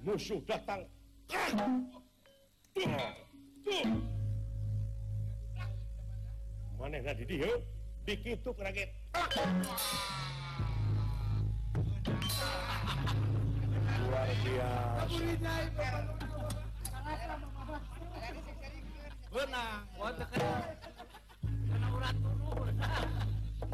musuh 0.00 0.40
datang. 0.48 0.80
Maneh 6.80 7.00
tadi 7.04 7.22
dia 7.28 7.46
oh. 7.46 7.60
begitu 8.08 8.50
keraget. 8.56 8.90
Luar 14.02 14.28
biasa. 14.42 15.20
Benar 19.32 19.92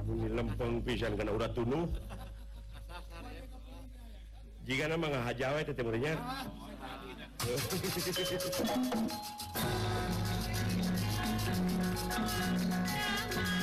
bunyi 0.09 0.29
lempeng 0.33 0.81
pisan 0.81 1.13
karena 1.21 1.37
urat 1.37 1.53
tunuh. 1.53 1.85
Jika 4.65 4.89
nama 4.89 5.05
nggak 5.09 5.25
hajawa 5.33 5.65
itu 5.65 5.73
timurnya 5.73 6.13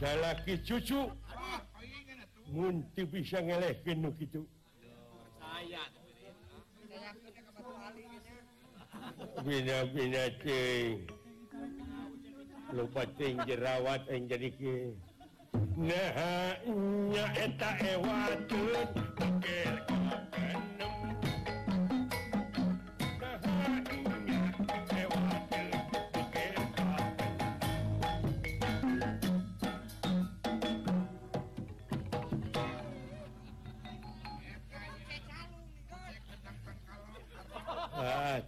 salaki 0.00 0.58
cucu. 0.66 1.10
Munti 2.46 3.02
bisa 3.06 3.42
ngelehkin 3.42 4.06
nu 4.06 4.10
gitu. 4.22 4.46
Bina 9.42 9.78
bina 9.90 10.24
cing. 10.42 11.06
Lupa 12.74 13.02
cing 13.18 13.38
jerawat 13.46 14.06
yang 14.10 14.30
jadi 14.30 14.50
ke. 14.54 14.94
Nah 15.74 16.54
nya 17.10 17.26
eta 17.34 17.70
ewa 17.82 18.34
tuh. 18.46 18.86
Kakek 19.18 19.86
kakek 19.86 21.45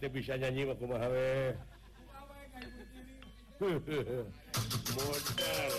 bisa 0.09 0.37
nyanyi 0.37 0.65
modal 4.95 5.71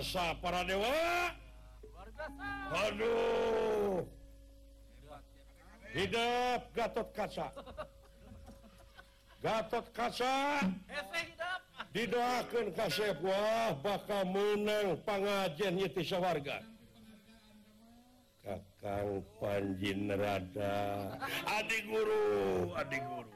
Wargasa 0.00 0.32
para 0.40 0.64
dewa. 0.64 0.88
Aduh. 2.72 4.00
Hidup 5.92 6.60
Gatot 6.72 7.08
kaca. 7.12 7.52
Gatot 9.44 9.86
kaca. 9.92 10.64
Didoakan 11.92 12.72
kasep 12.72 13.18
Wah 13.20 13.76
bakal 13.82 14.24
menang 14.30 15.02
pengajian 15.02 15.74
Yetisa 15.74 16.22
warga 16.22 16.62
Kakang 18.46 19.26
Panjin 19.42 20.06
Rada. 20.14 21.12
Adik 21.44 21.90
guru 21.90 22.70
Adik 22.78 23.02
guru. 23.04 23.32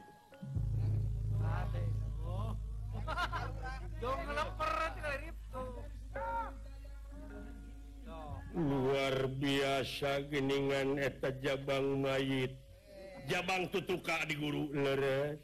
Adik 1.45 1.89
guru. 2.23 2.49
luar 8.55 9.27
biasa 9.35 10.31
geningan 10.31 10.95
eta 11.03 11.35
Jabang 11.43 11.99
mayit. 11.99 12.55
Jabang 13.27 13.67
tutuka 13.75 14.23
di 14.31 14.39
guru 14.39 14.71
leres. 14.71 15.43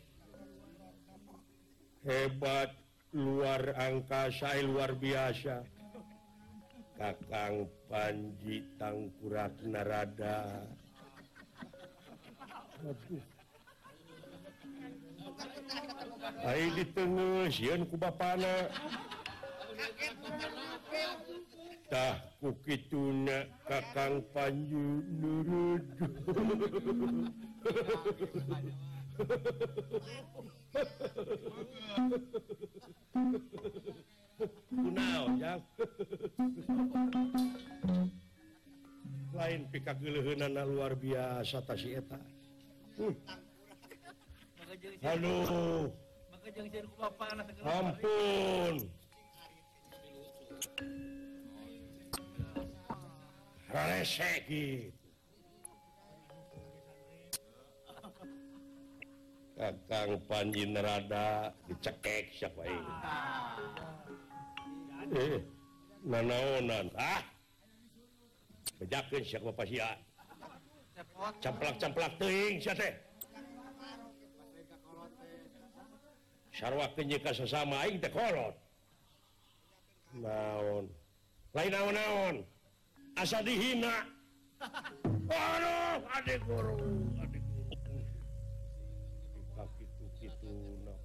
Hebat 2.06 2.70
luar 3.12 3.74
angkasa 3.76 4.54
eh, 4.56 4.64
luar 4.64 4.94
biasa. 4.94 5.66
Kakang 6.96 7.66
Panji 7.90 8.62
tangkurat 8.78 9.52
narada. 9.66 10.62
Ayo 16.46 16.66
ditunggu 16.78 17.50
sieun 17.50 17.82
ku 17.90 17.98
bapana. 17.98 18.70
ditah 21.90 22.22
kukituna 22.38 23.50
Kakang 23.66 24.22
Panju 24.30 25.02
nurud 25.10 25.82
kunaon 34.70 35.34
jang 35.42 35.62
lain 39.34 39.66
pika 39.74 39.90
geuleuheunana 39.98 40.62
luar 40.62 40.94
biasa 40.94 41.58
ta 41.66 41.74
si 41.74 41.98
eta. 41.98 42.22
Hmm. 43.02 43.18
Halo. 45.02 45.90
Ampun. 47.66 48.78
Kakang 59.60 60.18
Panji 60.26 60.66
nerada 60.66 61.54
dicekek 61.70 62.34
siapa 62.34 62.66
ini? 62.66 62.94
Eh, 65.14 65.38
nanaonan. 66.02 66.90
Ah? 66.98 67.22
Bejakin 68.82 69.22
siapa 69.22 69.54
bapak 69.54 69.70
sia. 69.70 69.94
Camplak-camplak 71.38 72.18
teing 72.18 72.58
sia 72.58 72.74
teh. 72.74 72.90
Sarwa 76.50 76.90
kenyika 76.98 77.30
sesama 77.30 77.86
aing 77.86 78.02
teh 78.02 78.10
kolot. 78.10 78.58
Naon. 80.18 80.90
Lain 81.54 81.70
naon-naon. 81.70 82.36
asa 83.16 83.42
dihina 83.42 84.06
adik 86.16 86.40
guru 86.46 86.76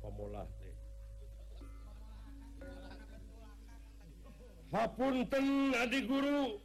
pemolah 0.01 0.45
hapunten 4.75 5.71
adik 5.77 6.03
guru. 6.09 6.59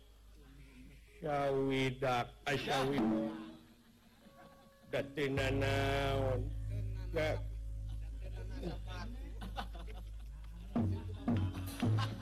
Syawidak 1.21 2.33
eh, 2.49 2.57
asyawi 2.57 2.97
datina 4.89 5.53
naon 5.53 6.41
ya 7.13 7.37
Thank 11.81 12.17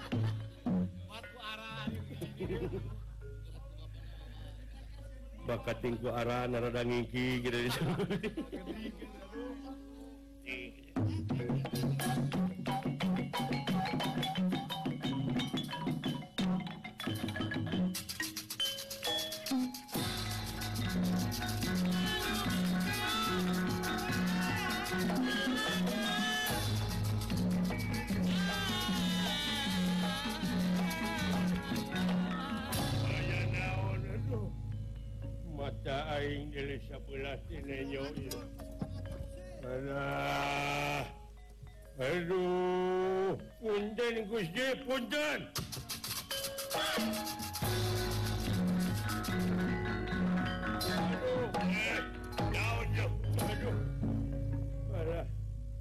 arah. 1.39 1.87
bakating 5.49 5.97
ku 5.97 6.13
arah 6.13 6.45
narada 6.45 6.85
ngiki 6.85 7.41
gitu. 7.41 7.57
Aing 35.89 36.53
Aduh 41.99 43.35
punten 43.59 44.15
Gusti 44.31 44.67
punten 44.87 45.41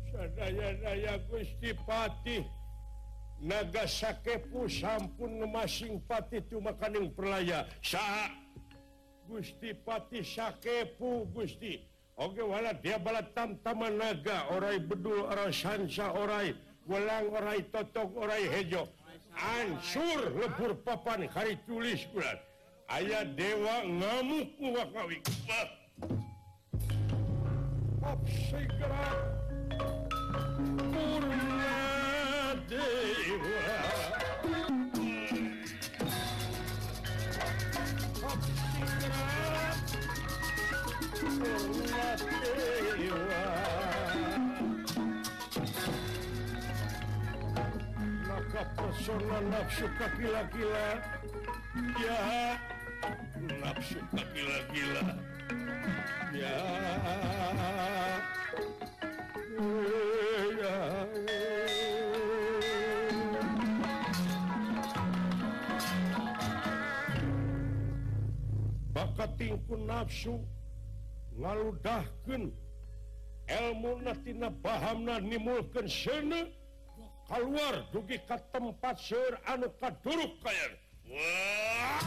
sadaya-daya 0.09 1.21
Gusti 1.29 1.75
Patih 1.85 2.47
Naga 3.37 3.85
sakepu 3.85 4.65
sampun 4.65 5.37
memasing 5.45 6.01
pati. 6.09 6.41
Cuma 6.49 6.73
kaning 6.73 7.13
perlaya 7.13 7.69
saat 7.85 8.46
Gusti 9.27 9.75
Pati 9.75 10.23
Sakepu 10.23 11.27
Gusti. 11.35 11.83
Ogewala 12.17 12.73
dia 12.73 12.97
balatan 12.97 13.59
Tamanaga 13.61 14.49
orai 14.49 14.79
bedul 14.79 15.27
orang 15.29 15.53
Sansa 15.53 16.09
orai 16.15 16.55
welang 16.87 17.29
orai 17.29 17.61
totok 17.69 18.15
orai 18.15 18.47
hejo. 18.49 18.87
Ansur 19.37 20.33
lebur 20.33 20.73
papan 20.81 21.29
hari 21.29 21.59
tulis 21.67 22.07
bulan. 22.09 22.39
Ayah 22.89 23.27
dewa 23.37 23.85
ngamuk 23.85 24.49
wakawi 24.73 25.21
Op 28.01 28.21
segera. 28.49 29.07
Purna. 30.89 31.76
maka 48.27 48.61
personal 48.77 49.43
nafsu 49.51 49.85
kaki-kila 49.99 50.85
ya 52.01 52.19
nafsu 53.61 53.99
kaki-gila 54.15 55.05
ya 56.33 56.57
maka 68.95 69.27
tingku 69.37 69.77
nafsu 69.77 70.41
ngaludahkan 71.37 72.51
elmunatina 73.47 74.49
pahamna 74.63 75.21
nimulkan 75.21 75.87
sene 75.87 76.49
keluar 77.29 77.85
dugi 77.93 78.17
ke 78.25 78.37
tempat 78.51 78.97
seur 78.97 79.37
anu 79.45 79.69
kaduruk 79.77 80.33
kaya. 80.41 80.67
Wah! 81.07 82.01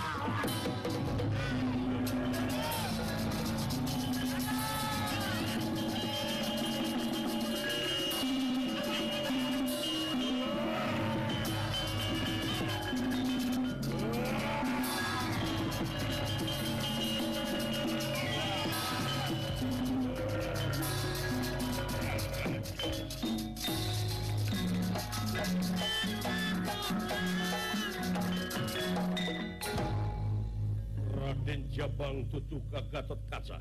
betul 32.41 32.61
Gatot 32.73 33.21
kaca. 33.29 33.61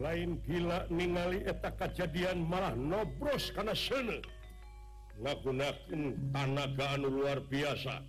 Lain 0.00 0.40
gila 0.48 0.88
ningali 0.88 1.44
eta 1.44 1.68
kejadian 1.76 2.48
malah 2.48 2.72
nobros 2.72 3.52
karena 3.52 3.76
sene 3.76 4.24
ngagunakan 5.20 6.16
tanagaan 6.32 7.04
luar 7.04 7.44
biasa. 7.44 8.00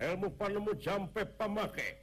Ilmu 0.00 0.32
panemu 0.40 0.72
jampe 0.80 1.28
pamake. 1.36 2.00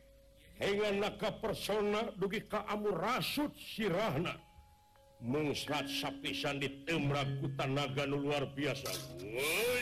Hingga 0.62 1.02
naka 1.02 1.34
persona 1.42 2.14
dugi 2.22 2.46
ka 2.46 2.62
amu 2.70 2.94
rasut 2.94 3.58
sirahna. 3.58 4.38
Mungsrat 5.18 5.90
sapisan 5.90 6.62
di 6.62 6.70
tanaga 7.58 8.06
anu 8.06 8.22
luar 8.22 8.46
biasa. 8.54 8.92
Woy. 9.18 9.82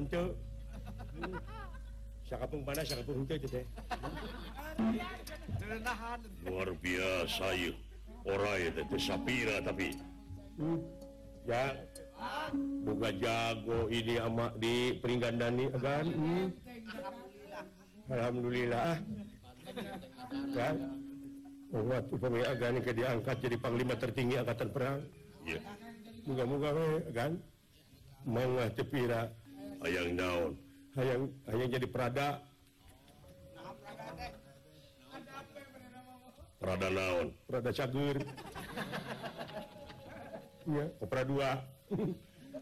henteu. 0.00 0.26
Sakapung 2.24 2.62
panas, 2.64 2.86
sakapung 2.88 3.26
itu 3.28 3.48
teh. 3.50 3.64
Luar 6.48 6.70
biasa 6.80 7.46
yuk. 7.58 7.76
Orang 8.24 8.56
ya, 8.56 8.68
itu 8.72 8.82
teh 8.88 9.00
sapira 9.00 9.56
tapi. 9.60 9.88
Hmm. 10.56 10.80
Ya. 11.48 11.76
Buka 12.84 13.10
jago 13.16 13.88
ini 13.88 14.20
ama 14.20 14.52
di 14.56 14.96
Pringgandani 15.00 15.72
agan. 15.72 16.06
Hmm. 16.08 16.46
Alhamdulillah. 18.12 19.00
Kan? 20.52 20.76
Umat 21.70 22.04
waktu 22.10 22.42
agan 22.50 22.82
ke 22.82 22.90
diangkat 22.90 23.36
jadi 23.46 23.56
panglima 23.56 23.94
tertinggi 23.94 24.36
angkatan 24.36 24.68
perang. 24.74 24.98
Ya. 25.46 25.56
Yeah. 25.56 25.62
Moga-moga 26.28 26.70
eh, 26.76 26.76
kan. 26.76 27.00
agan. 27.08 27.32
Mangga 28.20 28.68
tepira 28.76 29.32
ayaang 29.84 30.12
daun. 30.16 30.52
Ayaang 30.98 31.24
hayang 31.48 31.70
jadi 31.72 31.86
perada. 31.88 32.28
Prada 36.60 36.88
naon. 36.92 37.32
Prada 37.48 37.70
cagur 37.72 38.20
ya 40.68 40.86
opera 41.00 41.22
dua. 41.24 41.50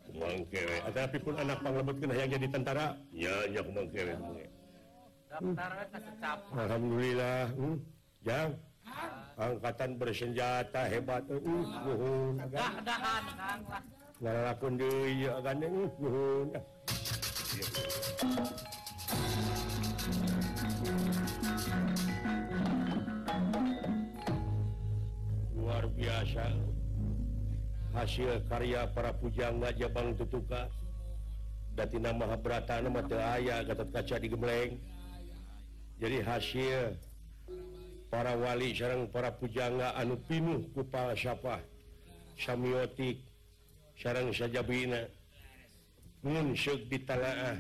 Kumang 0.09 0.41
kewe 0.49 0.77
tapi 0.95 1.17
pun 1.21 1.35
anak 1.37 1.59
panglebetkeun 1.61 2.13
hayang 2.15 2.31
jadi 2.39 2.47
tentara? 2.49 2.87
Ya 3.13 3.35
nya 3.51 3.61
kumang 3.61 3.89
kewe 3.91 4.15
Alhamdulillah. 6.57 7.53
Hmm. 7.53 7.77
ya 8.25 8.49
angkatan 9.37 10.01
bersenjata 10.01 10.89
hebat. 10.89 11.23
Uh, 11.29 11.37
uh. 11.37 11.65
uh, 11.85 11.99
uh. 12.01 13.98
walaupun 14.19 14.75
di 14.75 15.27
gandeng 15.47 15.87
nuhun 16.03 16.51
luar 25.55 25.85
biasa 25.95 26.51
hasil 27.95 28.43
karya 28.51 28.91
para 28.91 29.15
pujangga 29.15 29.75
Jabang 29.75 30.15
Tutuka. 30.19 30.67
Dati 31.79 31.95
nama 32.03 32.35
Brata 32.35 32.83
nama 32.83 33.07
Teaya 33.07 33.63
Gatot 33.63 33.95
Kaca 33.95 34.19
di 34.19 34.27
Gemleng 34.27 34.83
jadi 36.03 36.27
hasil 36.27 36.99
para 38.11 38.35
wali 38.35 38.75
sarang 38.75 39.07
para 39.11 39.31
pujangga 39.31 39.95
anu 39.95 40.19
pinuh 40.27 40.67
ku 40.75 40.83
falsafah 40.91 41.63
samiotik 42.35 43.28
sarang 43.99 44.31
sajabina 44.31 45.11
ditalaah 46.89 47.59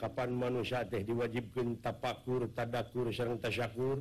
kapan 0.00 0.30
manusia 0.32 0.82
teh 0.88 1.04
diwajibkan 1.04 1.78
tapakur 1.84 2.48
tadakur 2.56 3.12
sarang 3.12 3.36
tasyakur 3.38 4.00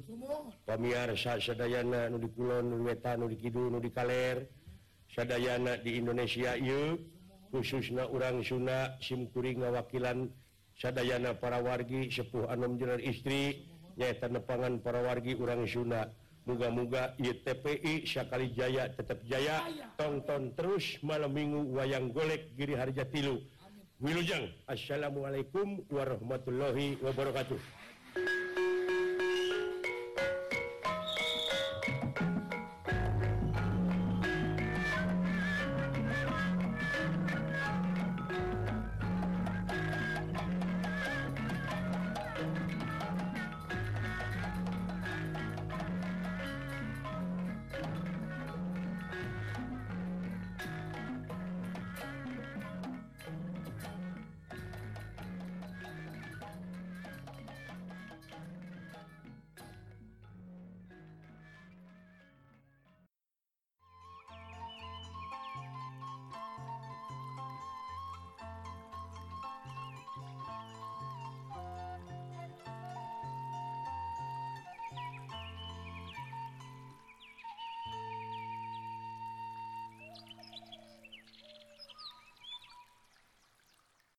pemirsa 0.64 1.36
sadayana 1.38 2.08
nu 2.08 2.18
di 2.18 2.32
kulon 2.32 2.72
nu 2.72 2.88
wetan 2.88 3.20
nu 3.20 3.28
di 3.28 3.38
kidul 3.38 3.70
nu 3.70 3.80
di 3.80 3.92
kaler. 3.92 4.48
Sadayana 5.10 5.82
di 5.82 5.98
Indonesia 5.98 6.54
yuk 6.54 7.02
khususna 7.50 8.06
urang 8.14 8.46
Sunda 8.46 8.94
simkuring 9.02 9.66
ngawakilan 9.66 10.30
sadayana 10.78 11.34
para 11.34 11.58
wargi 11.66 12.14
sepuh 12.14 12.46
anom 12.46 12.78
jenar 12.78 13.02
istri. 13.02 13.66
Nyaeta 13.98 14.30
nepangan 14.30 14.80
para 14.80 15.02
wargi 15.02 15.34
urang 15.36 15.66
Sunda 15.66 16.14
muga-muga 16.50 17.14
YTPI 17.22 18.10
Syakali 18.10 18.50
Jaya 18.58 18.90
tetap 18.90 19.22
Jaya. 19.30 19.62
Tonton 20.02 20.58
terus 20.58 20.98
malam 21.06 21.30
minggu 21.30 21.78
wayang 21.78 22.10
golek 22.10 22.58
Giri 22.58 22.74
Harja 22.74 23.06
tilu. 23.06 23.38
Wilujang 24.02 24.50
Assalamualaikum 24.66 25.86
warahmatullahi 25.94 26.98
wabarakatuh. 27.06 27.60